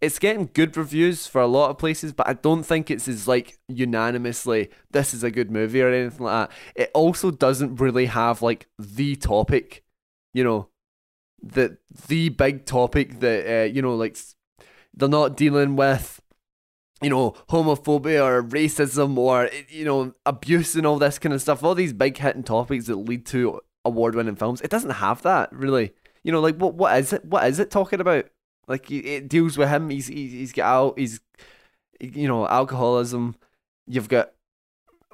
[0.00, 3.26] it's getting good reviews for a lot of places, but I don't think it's as
[3.26, 6.56] like unanimously this is a good movie or anything like that.
[6.74, 9.84] It also doesn't really have like the topic,
[10.32, 10.68] you know,
[11.42, 14.16] the the big topic that uh, you know like
[14.94, 16.20] they're not dealing with
[17.02, 21.64] you know homophobia or racism or you know abuse and all this kind of stuff.
[21.64, 24.60] All these big hitting topics that lead to award winning films.
[24.60, 25.92] It doesn't have that really.
[26.24, 28.26] You know like what what is it what is it talking about
[28.68, 29.90] like it- deals with him.
[29.90, 31.20] He's he's, he's got out he's
[32.00, 33.34] you know alcoholism.
[33.86, 34.32] You've got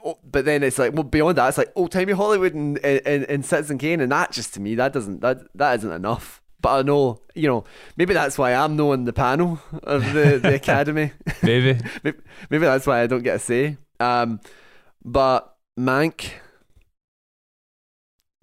[0.04, 3.24] oh, but then it's like well beyond that it's like old timey Hollywood and, and
[3.24, 6.42] and Citizen Kane and that just to me that doesn't that that isn't enough.
[6.60, 7.64] But I know you know
[7.96, 11.12] maybe that's why I'm knowing the panel of the, the Academy.
[11.42, 11.78] Maybe.
[12.02, 12.18] maybe,
[12.50, 13.76] maybe that's why I don't get a say.
[14.00, 14.40] Um
[15.04, 16.30] but Mank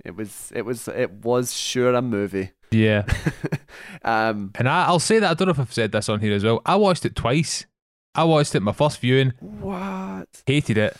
[0.05, 2.51] it was it was it was sure a movie.
[2.71, 3.03] Yeah.
[4.03, 6.33] um And I, I'll say that I don't know if I've said this on here
[6.33, 6.61] as well.
[6.65, 7.65] I watched it twice.
[8.13, 10.97] I watched it my first viewing, what hated it.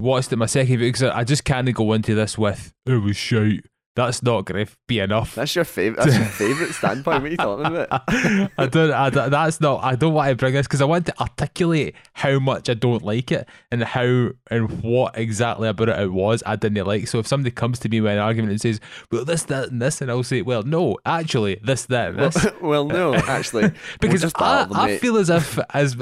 [0.00, 3.02] Watched it my second viewing because I I just can't go into this with it
[3.02, 3.66] was shite.
[3.98, 5.34] That's not going to be enough.
[5.34, 8.02] that's your favorite that's your favorite standpoint what are you talking about
[8.56, 8.92] I don't.
[8.92, 9.82] I, that's not.
[9.82, 13.02] I don't want to bring this because I want to articulate how much I don't
[13.02, 17.08] like it and how and what exactly about it it was I didn't like.
[17.08, 18.80] So if somebody comes to me with an argument and says,
[19.10, 22.46] "Well, this, that, and this," and I'll say, "Well, no, actually, this, that, and this,"
[22.62, 25.96] well, no, actually, because I, I feel as if as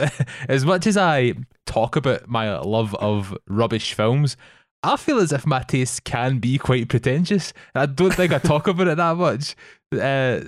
[0.49, 1.35] as much as I
[1.65, 4.37] talk about my love of rubbish films,
[4.87, 7.53] I feel as if my tastes can be quite pretentious.
[7.75, 9.57] I don't think I talk about it that much.
[9.93, 10.41] Uh,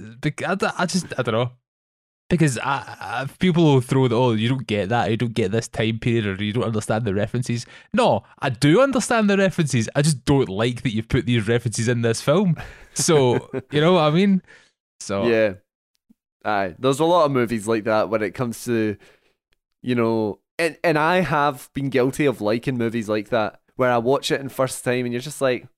[0.46, 1.52] I, I just I don't know.
[2.30, 5.50] Because I, I, people will throw the oh you don't get that you don't get
[5.50, 7.66] this time period or you don't understand the references.
[7.92, 9.88] No, I do understand the references.
[9.96, 12.56] I just don't like that you've put these references in this film.
[12.94, 14.42] So you know what I mean.
[15.00, 15.54] So Yeah.
[16.44, 16.76] Aye.
[16.78, 18.96] There's a lot of movies like that when it comes to
[19.82, 23.98] you know and and I have been guilty of liking movies like that where I
[23.98, 25.68] watch it in first time and you're just like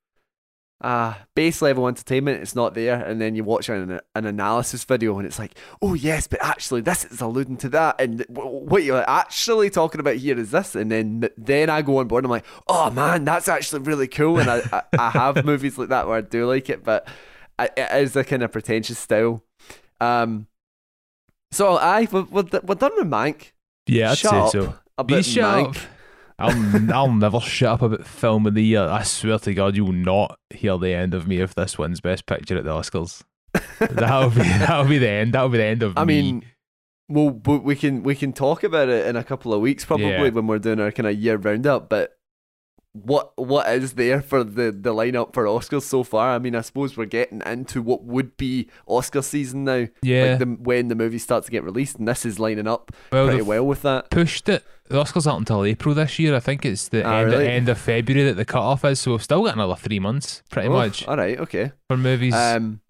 [0.82, 3.04] ah base level entertainment it's not there.
[3.04, 6.80] And then you watch an, an analysis video and it's like oh yes but actually
[6.80, 8.00] this is alluding to that.
[8.00, 10.74] And what you're actually talking about here is this.
[10.74, 14.08] And then then I go on board and I'm like oh man that's actually really
[14.08, 14.40] cool.
[14.40, 17.06] And I, I, I have movies like that where I do like it but
[17.58, 19.44] I, it is a kind of pretentious style.
[20.00, 20.46] Um
[21.52, 23.52] so I we're, we're, done with Mank.
[23.86, 24.74] Yeah, I'd shut say so.
[25.04, 25.86] Be Mank.
[26.40, 28.82] I'll, I'll never shut up about film of the year.
[28.82, 32.00] I swear to God, you will not hear the end of me if this wins
[32.00, 33.22] Best Picture at the Oscars.
[33.78, 35.34] That'll be that'll be the end.
[35.34, 36.00] That'll be the end of me.
[36.00, 36.22] I me.
[36.22, 36.44] mean,
[37.08, 40.10] well, we we can we can talk about it in a couple of weeks probably
[40.10, 40.28] Yeah.
[40.30, 41.88] when we're doing our kind of year roundup.
[41.88, 42.16] But
[42.92, 46.34] what what is there for the the lineup for Oscars so far.
[46.34, 49.86] I mean, I suppose we're getting into what would be Oscar season now.
[50.02, 50.24] Yeah.
[50.30, 53.26] like the, when the movies start to get released, and this is lining up Well,
[53.28, 54.10] pretty well with that.
[54.10, 54.64] pushed it.
[54.88, 56.34] The Oscars aren't until April this year.
[56.34, 57.48] I think it's the Ah, end, really?
[57.48, 59.00] end of February that the cutoff is.
[59.00, 61.70] So we've still got another three months, pretty Oh, much, All right, okay.
[61.86, 62.34] for movies.
[62.34, 62.80] Um,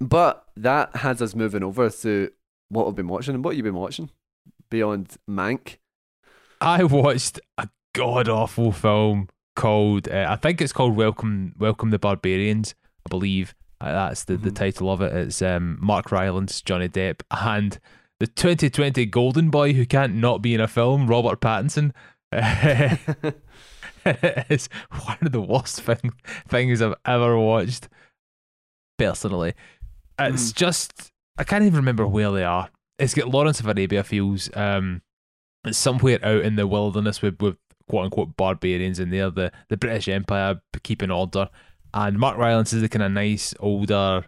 [0.00, 2.30] but that has us moving over to
[2.70, 4.08] what we've been watching and what you've been watching
[4.70, 5.76] beyond Mank.
[6.60, 11.98] I watched a god awful film called uh, I think it's called Welcome Welcome the
[11.98, 12.74] Barbarians.
[13.06, 14.56] I believe uh, that's the, the Mhm.
[14.56, 15.12] title of it.
[15.14, 17.78] It's um, Mark Rylance, Johnny Depp, and
[18.20, 21.92] the 2020 Golden Boy who can't not be in a film, Robert Pattinson.
[24.06, 24.68] it's
[25.04, 26.12] one of the worst thing,
[26.48, 27.88] things I've ever watched.
[28.98, 29.54] Personally,
[30.18, 32.70] it's just I can't even remember where they are.
[32.98, 34.48] It's got Lawrence of Arabia feels.
[34.56, 35.02] Um,
[35.64, 37.56] it's somewhere out in the wilderness with, with
[37.88, 39.30] quote unquote barbarians in there.
[39.30, 41.48] The the British Empire keeping order,
[41.92, 44.24] and Mark Rylance is the kind of nice older.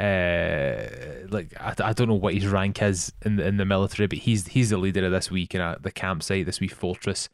[0.00, 4.06] Uh, like I, I don't know what his rank is in the in the military,
[4.06, 7.28] but he's he's the leader of this week in a, the campsite, this wee fortress.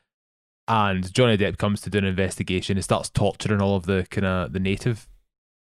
[0.67, 4.27] And Johnny Depp comes to do an investigation and starts torturing all of the kind
[4.27, 5.09] of the native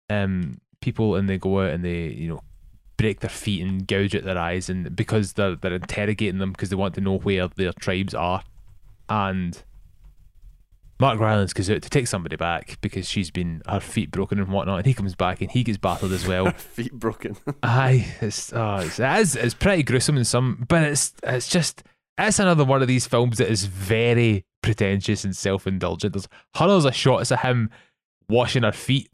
[0.10, 2.42] um people, and they go out and they you know
[2.98, 6.70] break their feet and gouge at their eyes, and because they're they're interrogating them because
[6.70, 8.44] they want to know where their tribes are,
[9.08, 9.64] and
[11.02, 14.50] Mark Rylance goes out to take somebody back because she's been her feet broken and
[14.50, 16.52] whatnot, and he comes back and he gets battered as well.
[16.58, 17.36] Feet broken.
[17.64, 21.82] Aye, it's oh, it's, it is, it's pretty gruesome in some, but it's it's just
[22.20, 26.14] it's another one of these films that is very pretentious and self indulgent.
[26.14, 27.72] There's hundreds of shots of him
[28.30, 29.10] washing her feet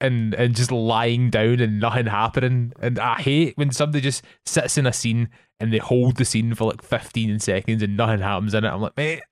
[0.00, 2.72] and and just lying down and nothing happening.
[2.80, 5.28] And I hate when somebody just sits in a scene
[5.60, 8.68] and they hold the scene for like 15 seconds and nothing happens in it.
[8.68, 9.22] I'm like, mate,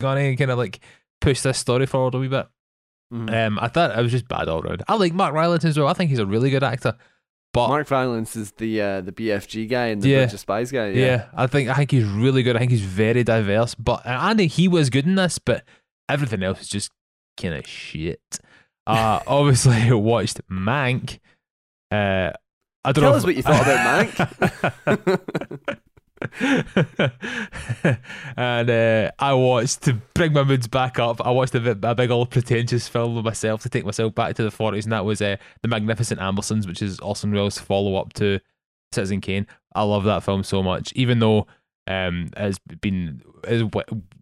[0.00, 0.80] gonna kind of like
[1.20, 2.46] push this story forward a wee bit.
[3.12, 3.46] Mhm.
[3.46, 4.82] Um, I thought it was just bad all round.
[4.88, 5.88] I like Mark Rylance as well.
[5.88, 6.96] I think he's a really good actor.
[7.52, 10.18] But Mark Rylance is the uh, the BFG guy and the Yeah.
[10.20, 10.90] Bridge of Spies guy.
[10.90, 11.04] Yeah.
[11.06, 11.26] Yeah.
[11.34, 12.54] I think I think he's really good.
[12.54, 13.74] I think he's very diverse.
[13.74, 15.64] But and I think he was good in this, but
[16.08, 16.92] everything else is just
[17.40, 18.20] kind of shit.
[18.86, 21.18] Uh, obviously, I watched Mank.
[21.90, 22.30] Uh,
[22.84, 23.16] I don't Tell know.
[23.16, 25.78] us what you thought about Mank.
[28.36, 31.24] and uh, I watched to bring my moods back up.
[31.24, 34.42] I watched a, a big old pretentious film of myself to take myself back to
[34.42, 38.12] the forties, and that was uh, the Magnificent Ambersons, which is Orson Welles' follow up
[38.14, 38.38] to
[38.92, 39.46] Citizen Kane.
[39.74, 41.46] I love that film so much, even though
[41.86, 43.22] um, it's been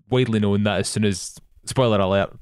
[0.08, 2.36] widely known that as soon as spoiler alert,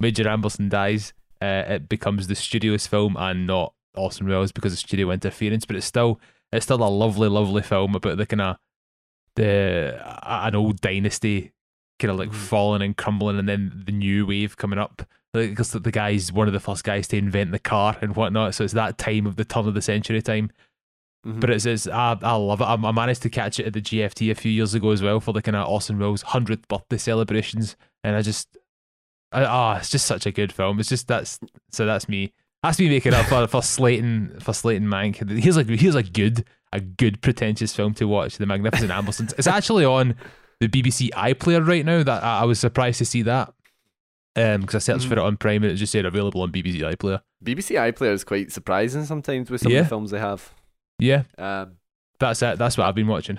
[0.00, 4.78] Major Amberson dies, uh, it becomes the studio's film and not Orson Welles because of
[4.78, 5.64] studio interference.
[5.64, 6.20] But it's still
[6.52, 8.56] it's still a lovely, lovely film about the kind of
[9.36, 11.52] the an old dynasty
[11.98, 12.34] kind of like Mhm.
[12.34, 15.02] falling and crumbling, and then the new wave coming up.
[15.32, 18.62] Because the guy's one of the first guys to invent the car and whatnot, so
[18.62, 20.50] it's that time of the turn of the century time.
[21.26, 21.40] Mhm.
[21.40, 22.64] But it's, it's I, I love it.
[22.64, 25.18] I, I managed to catch it at the GFT a few years ago as well
[25.20, 27.74] for the kind of Orson Welles hundredth birthday celebrations,
[28.04, 28.56] and I just,
[29.32, 30.78] ah, it's just such a good film.
[30.78, 31.40] It's just that's
[31.72, 32.32] so that's me.
[32.64, 35.16] That's me making up for for Slayton for Slayton Mank.
[35.38, 38.38] Here's like here's a good a good pretentious film to watch.
[38.38, 39.34] The Magnificent Ambersons.
[39.38, 40.14] It's actually on
[40.60, 42.02] the BBC iPlayer right now.
[42.02, 43.52] That I, I was surprised to see that.
[44.36, 46.80] Um, because I searched for it on Prime and it just said available on BBC
[46.80, 47.20] iPlayer.
[47.44, 49.80] BBC iPlayer is quite surprising sometimes with some Yeah.
[49.80, 50.50] of the films they have.
[50.98, 51.76] Yeah, Um,
[52.18, 52.58] that's it.
[52.58, 53.38] That's what I've been watching.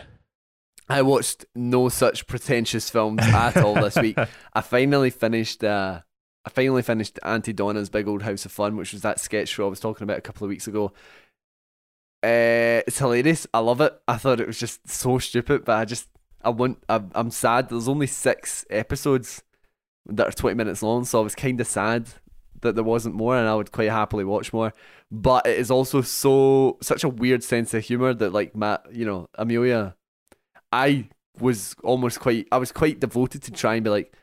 [0.88, 4.18] I watched no such pretentious films at all this week.
[4.54, 5.64] I finally finished.
[5.64, 6.02] Uh,
[6.46, 9.66] I finally finished Aunty Donna's Big Old House of Fun, which was that sketch show
[9.66, 10.94] I was talking about a couple of weeks ago.
[12.24, 13.48] Uh, it's hilarious.
[13.54, 14.00] I love it.
[14.08, 16.08] I thought it was just so stupid, but I just
[16.44, 16.84] I want.
[16.88, 17.70] I'm, I'm sad.
[17.70, 19.44] There's only six episodes
[20.06, 22.10] that are 20 minutes long, so I was kind of sad
[22.62, 24.74] that there wasn't more, and I would quite happily watch more.
[25.12, 29.06] But it is also so such a weird sense of humor that, like Matt, you
[29.06, 29.96] know, Amelia,
[30.72, 32.48] I was almost quite.
[32.52, 34.14] I was quite devoted to try and be like,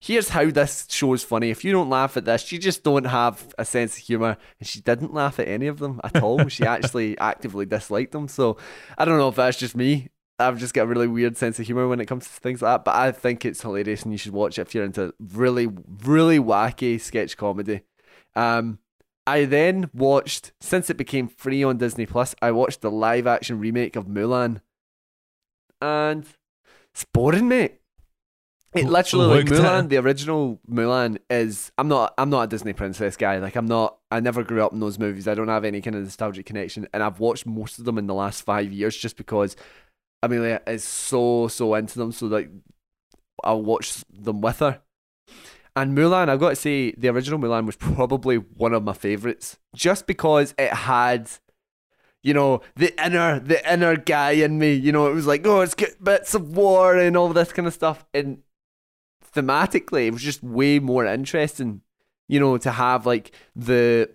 [0.00, 1.50] here's how this show's funny.
[1.50, 4.36] If you don't laugh at this, you just don't have a sense of humor.
[4.58, 6.48] And she didn't laugh at any of them at all.
[6.48, 8.26] she actually actively disliked them.
[8.26, 8.56] So
[8.96, 10.08] I don't know if that's just me.
[10.38, 12.72] I've just got a really weird sense of humor when it comes to things like
[12.78, 12.84] that.
[12.84, 15.68] But I think it's hilarious, and you should watch it if you're into really,
[16.02, 17.82] really wacky sketch comedy.
[18.34, 18.78] Um,
[19.26, 22.34] I then watched since it became free on Disney Plus.
[22.40, 24.62] I watched the live action remake of Mulan,
[25.82, 26.24] and
[26.94, 27.79] it's boring, mate.
[28.72, 31.72] It literally like Mulan, the original Mulan is.
[31.76, 32.14] I'm not.
[32.16, 33.38] I'm not a Disney princess guy.
[33.38, 33.98] Like I'm not.
[34.12, 35.26] I never grew up in those movies.
[35.26, 38.06] I don't have any kind of nostalgic connection, and I've watched most of them in
[38.06, 39.56] the last five years just because
[40.22, 42.12] Amelia is so so into them.
[42.12, 42.48] So like,
[43.42, 44.80] I'll watch them with her.
[45.74, 49.58] And Mulan, I've got to say, the original Mulan was probably one of my favorites,
[49.74, 51.30] just because it had,
[52.22, 54.74] you know, the inner the inner guy in me.
[54.74, 57.74] You know, it was like, oh, it's bits of war and all this kind of
[57.74, 58.04] stuff.
[58.14, 58.42] And
[59.34, 61.82] thematically, it was just way more interesting.
[62.28, 64.10] You know, to have like the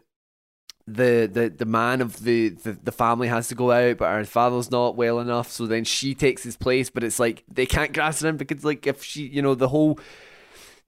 [0.88, 4.24] the the the man of the, the the family has to go out, but her
[4.26, 6.90] father's not well enough, so then she takes his place.
[6.90, 9.70] But it's like they can't grasp it in because like if she, you know, the
[9.70, 10.00] whole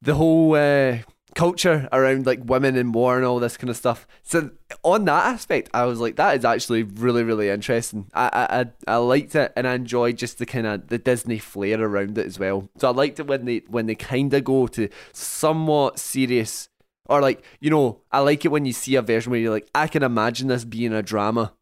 [0.01, 0.99] the whole uh,
[1.37, 4.07] culture around like women and war and all this kind of stuff.
[4.23, 4.49] So
[4.83, 8.09] on that aspect, I was like, that is actually really really interesting.
[8.13, 11.79] I I I, liked it and I enjoyed just the kind of the Disney flair
[11.79, 12.69] around it as well.
[12.77, 16.69] So I liked it when they when they kind of go to somewhat serious.
[17.05, 19.69] Or like you know, I like it when you see a version where you're like,
[19.75, 21.53] I can imagine this being a drama,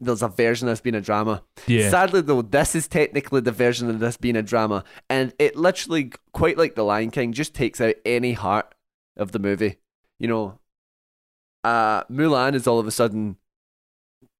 [0.00, 1.42] there's a version of this being a drama.
[1.66, 1.90] Yeah.
[1.90, 6.12] Sadly, though, this is technically the version of this being a drama, and it literally,
[6.32, 8.74] quite like The Lion King, just takes out any heart
[9.16, 9.76] of the movie.
[10.18, 10.58] You know,
[11.64, 13.36] uh, Mulan is all of a sudden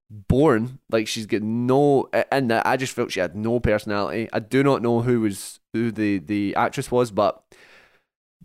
[0.09, 4.27] born like she's got no, and I just felt she had no personality.
[4.33, 7.43] I do not know who was who the the actress was, but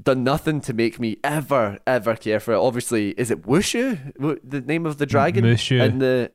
[0.00, 2.58] done nothing to make me ever ever care for it.
[2.58, 4.12] Obviously, is it Wushu,
[4.44, 5.44] the name of the dragon?
[5.44, 5.82] Mushu.
[5.82, 6.32] And the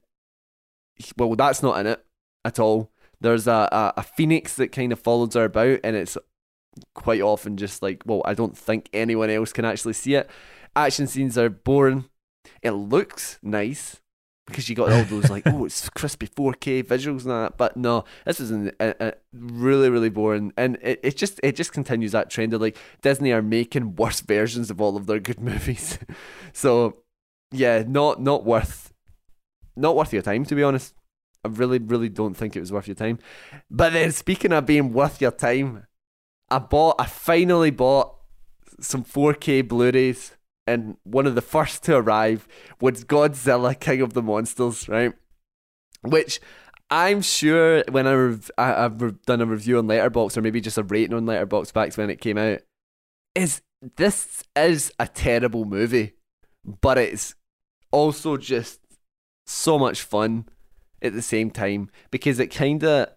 [1.18, 2.06] well, that's not in it
[2.46, 2.92] at all.
[3.20, 6.18] There's a, a, a phoenix that kind of follows her about, and it's
[6.96, 10.30] quite often just like, well, I don't think anyone else can actually see it.
[10.76, 12.06] Action scenes are boring.
[12.62, 14.02] It looks nice
[14.48, 17.58] because you got all those like, oh, it's crispy 4K visuals and that.
[17.58, 21.56] But no, this is an, a, a really, really boring, and it, it just it
[21.56, 25.20] just continues that trend of like Disney are making worse versions of all of their
[25.20, 26.00] good movies.
[26.54, 26.98] so
[27.52, 28.91] yeah, not not worth
[29.76, 30.94] not worth your time to be honest.
[31.44, 33.18] I really, really don't think it was worth your time.
[33.70, 35.88] But then speaking of being worth your time,
[36.50, 38.16] I bought I finally bought
[38.80, 40.36] some 4K Blu-rays
[40.68, 42.48] and one of the first to arrive
[42.80, 45.14] was Godzilla King of the Monsters, right?
[46.02, 46.40] Which
[46.90, 50.78] I'm sure when I rev- I, have done a review on Letterboxd or maybe just
[50.78, 52.60] a rating on Letterboxd back when it came out,
[53.34, 53.62] is
[53.96, 56.14] this is a terrible movie,
[56.66, 57.36] but it's
[57.92, 58.81] also just
[59.52, 60.46] so much fun
[61.02, 63.10] at the same time because it kind of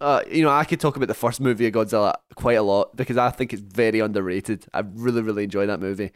[0.00, 2.96] uh, you know, I could talk about the first movie of Godzilla quite a lot
[2.96, 4.66] because I think it's very underrated.
[4.74, 6.10] I really, really enjoy that movie.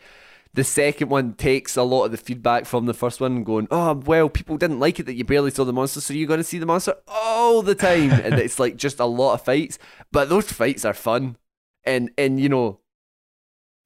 [0.54, 3.94] The second one takes a lot of the feedback from the first one, going, "Oh,
[3.94, 6.44] well, people didn't like it that you barely saw the monster, so you're going to
[6.44, 9.78] see the monster all the time," and it's like just a lot of fights.
[10.10, 11.36] But those fights are fun,
[11.84, 12.80] and and you know,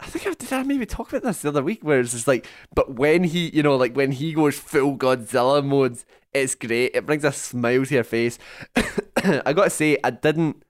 [0.03, 2.27] I think I did I maybe talk about this the other week where it's just
[2.27, 5.99] like, but when he, you know, like when he goes full Godzilla mode,
[6.33, 6.91] it's great.
[6.95, 8.39] It brings a smile to your face.
[9.17, 10.65] I gotta say, I didn't.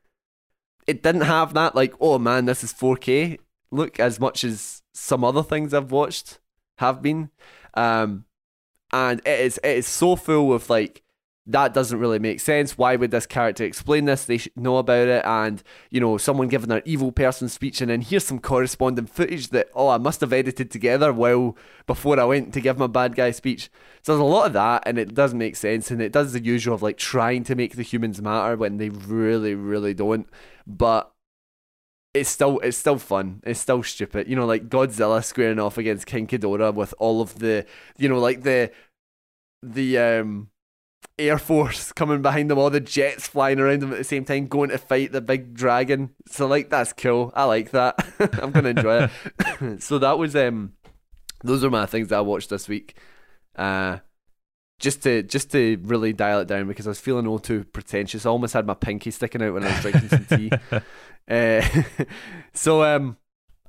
[0.86, 3.38] It didn't have that like, oh man, this is 4K
[3.70, 6.38] look as much as some other things I've watched
[6.78, 7.30] have been.
[7.74, 8.26] Um,
[8.92, 11.02] and it is it is so full of like
[11.46, 12.78] that doesn't really make sense.
[12.78, 14.24] Why would this character explain this?
[14.24, 15.24] They should know about it.
[15.24, 19.48] And, you know, someone giving their evil person speech and then here's some corresponding footage
[19.48, 23.16] that, oh, I must have edited together well before I went to give my bad
[23.16, 23.70] guy speech.
[24.02, 25.90] So there's a lot of that and it doesn't make sense.
[25.90, 28.90] And it does the usual of like trying to make the humans matter when they
[28.90, 30.28] really, really don't.
[30.64, 31.12] But
[32.14, 33.40] it's still it's still fun.
[33.44, 34.28] It's still stupid.
[34.28, 37.66] You know, like Godzilla squaring off against King Ghidorah with all of the
[37.96, 38.70] you know, like the
[39.62, 40.51] the um
[41.18, 44.46] Air Force coming behind them, all the jets flying around them at the same time,
[44.46, 46.10] going to fight the big dragon.
[46.28, 47.32] So like that's cool.
[47.34, 48.04] I like that.
[48.42, 49.08] I'm gonna enjoy
[49.60, 49.82] it.
[49.82, 50.72] so that was um
[51.44, 52.96] those are my things that I watched this week.
[53.56, 53.98] Uh
[54.78, 58.26] just to just to really dial it down because I was feeling all too pretentious.
[58.26, 60.50] I almost had my pinky sticking out when I was drinking some tea.
[61.30, 61.62] Uh,
[62.52, 63.16] so um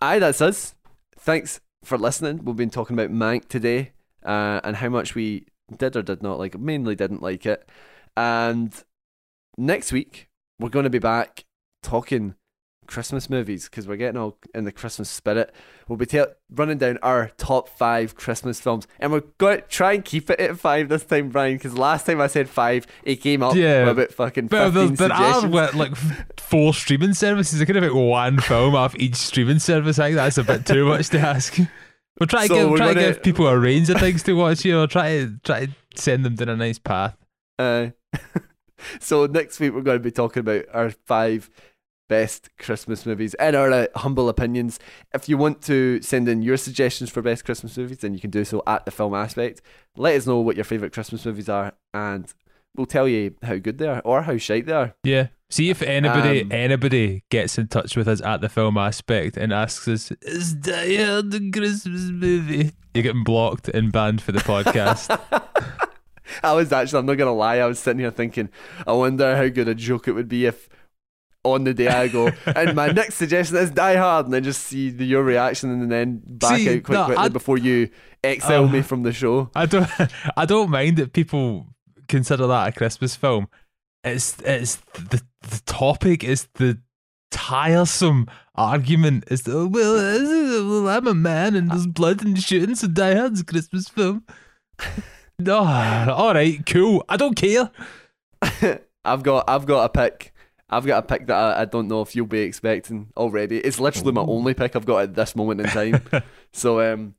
[0.01, 0.73] aye, that's us.
[1.19, 2.43] Thanks for listening.
[2.43, 3.91] We've been talking about Mank today,
[4.25, 7.67] uh, and how much we did or did not like it, mainly didn't like it.
[8.15, 8.73] And
[9.57, 10.29] next week,
[10.59, 11.45] we're going to be back
[11.81, 12.35] talking
[12.85, 15.53] Christmas movies because we're getting all in the Christmas spirit.
[15.87, 19.93] We'll be ta- running down our top five Christmas films, and we're going to try
[19.93, 21.55] and keep it at five this time, Bryan.
[21.55, 23.85] Because last time I said five, it came up Yeah.
[23.85, 25.53] with about fucking But there, fifteen there are suggestions.
[25.53, 25.95] what, like
[26.39, 27.61] four streaming services.
[27.61, 29.97] I could have like one film off each streaming service.
[29.97, 31.57] I think that's a bit too much to ask.
[32.23, 34.33] We'll try to So give we're try to give people a range of things to
[34.33, 34.63] watch.
[34.63, 37.17] You know, try to try to send them down a nice path.
[37.59, 37.87] Uh,
[39.01, 41.49] so next week we're going to be talking about our five
[42.07, 44.79] best Christmas movies and our uh, humble opinions.
[45.13, 48.29] If you want to send in your suggestions for best Christmas movies, then you can
[48.29, 49.61] do so at the film aspect.
[49.97, 52.33] Let us know what your favorite Christmas movies are, and
[52.75, 54.95] we'll tell you how good they are or how shite they are.
[55.03, 55.27] Yeah.
[55.49, 59.53] See if anybody Um, anybody gets in touch with us at the film aspect and
[59.53, 64.39] asks us, "Is Die Hard a Christmas movie?" You're getting blocked and banned for the
[64.39, 65.09] podcast.
[66.43, 68.49] I was actually, I'm not gonna lie, I was sitting here thinking,
[68.87, 70.67] I wonder how good a joke it would be if
[71.43, 74.63] on the day I go, and my next suggestion is Die Hard, and then just
[74.63, 77.89] see the, your reaction and then back See, out quite no, quickly I- before you
[78.23, 79.51] exile Uh, me from the show.
[79.53, 79.87] I don't
[80.37, 81.67] I don't mind that people
[82.07, 83.47] consider that a Christmas film.
[84.03, 86.79] It's it's the the topic is the
[87.33, 92.87] tiresome argument is the, well, well I'm a man and there's blood and shooting so
[92.87, 94.23] Die Hard's a Christmas film.
[95.39, 97.03] no, all right, cool.
[97.09, 97.71] I don't care.
[99.05, 100.33] I've got, I've got a pick.
[100.69, 103.57] I've got a pick that I, I don't know if you'll be expecting already.
[103.57, 106.03] It's literally my only pick I've got at this moment in time.
[106.53, 107.15] so, um,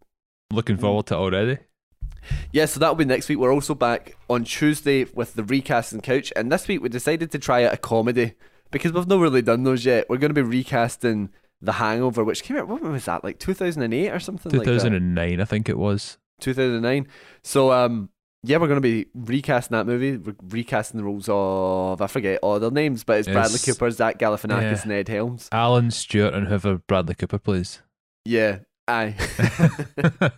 [0.52, 1.58] Looking forward to it already.
[2.52, 3.38] Yeah, so that'll be next week.
[3.38, 7.38] We're also back on Tuesday with the recasting couch, and this week we decided to
[7.38, 8.34] try out a comedy
[8.70, 10.08] because we've not really done those yet.
[10.08, 11.30] We're going to be recasting
[11.60, 12.68] The Hangover, which came out.
[12.68, 13.24] What was that?
[13.24, 16.18] Like 2008 or something like 2009, I think it was.
[16.40, 17.06] 2009.
[17.42, 18.08] So um,
[18.42, 20.16] yeah, we're going to be recasting that movie.
[20.16, 23.90] We're recasting the roles of I forget all their names, but it's Bradley It's- Cooper,
[23.90, 24.82] Zach Galifianakis, yeah.
[24.82, 25.48] and Ed Helms.
[25.52, 27.80] Alan Stewart and whoever Bradley Cooper plays.
[28.26, 29.14] Yeah, aye.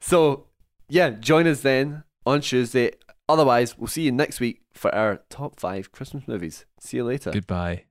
[0.00, 0.46] so
[0.90, 2.92] yeah, join us then on Tuesday.
[3.28, 6.66] Otherwise, we'll see you next week for our top five Christmas movies.
[6.80, 7.30] See you later.
[7.30, 7.84] Goodbye.